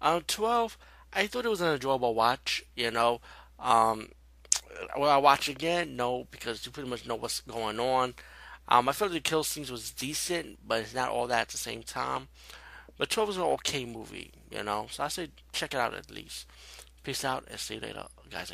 Um, 0.00 0.22
twelve, 0.26 0.78
I 1.12 1.26
thought 1.26 1.44
it 1.44 1.50
was 1.50 1.60
an 1.60 1.74
enjoyable 1.74 2.14
watch. 2.14 2.64
You 2.76 2.90
know, 2.90 3.20
um, 3.58 4.08
will 4.96 5.08
I 5.08 5.18
watch 5.18 5.48
again? 5.48 5.96
No, 5.96 6.26
because 6.30 6.64
you 6.64 6.72
pretty 6.72 6.88
much 6.88 7.06
know 7.06 7.16
what's 7.16 7.40
going 7.40 7.80
on. 7.80 8.14
Um, 8.68 8.88
I 8.88 8.92
felt 8.92 9.12
the 9.12 9.20
kill 9.20 9.42
scenes 9.42 9.70
was 9.70 9.90
decent, 9.90 10.58
but 10.66 10.80
it's 10.80 10.94
not 10.94 11.08
all 11.08 11.26
that 11.26 11.40
at 11.42 11.48
the 11.48 11.58
same 11.58 11.82
time. 11.82 12.28
But 12.96 13.10
12 13.10 13.30
is 13.30 13.36
an 13.38 13.42
okay 13.42 13.84
movie, 13.84 14.30
you 14.50 14.62
know, 14.62 14.86
so 14.90 15.04
I 15.04 15.08
say 15.08 15.30
check 15.52 15.74
it 15.74 15.80
out 15.80 15.94
at 15.94 16.10
least. 16.10 16.46
Peace 17.02 17.24
out 17.24 17.44
and 17.50 17.58
see 17.58 17.76
you 17.76 17.80
later, 17.80 18.04
guys. 18.30 18.52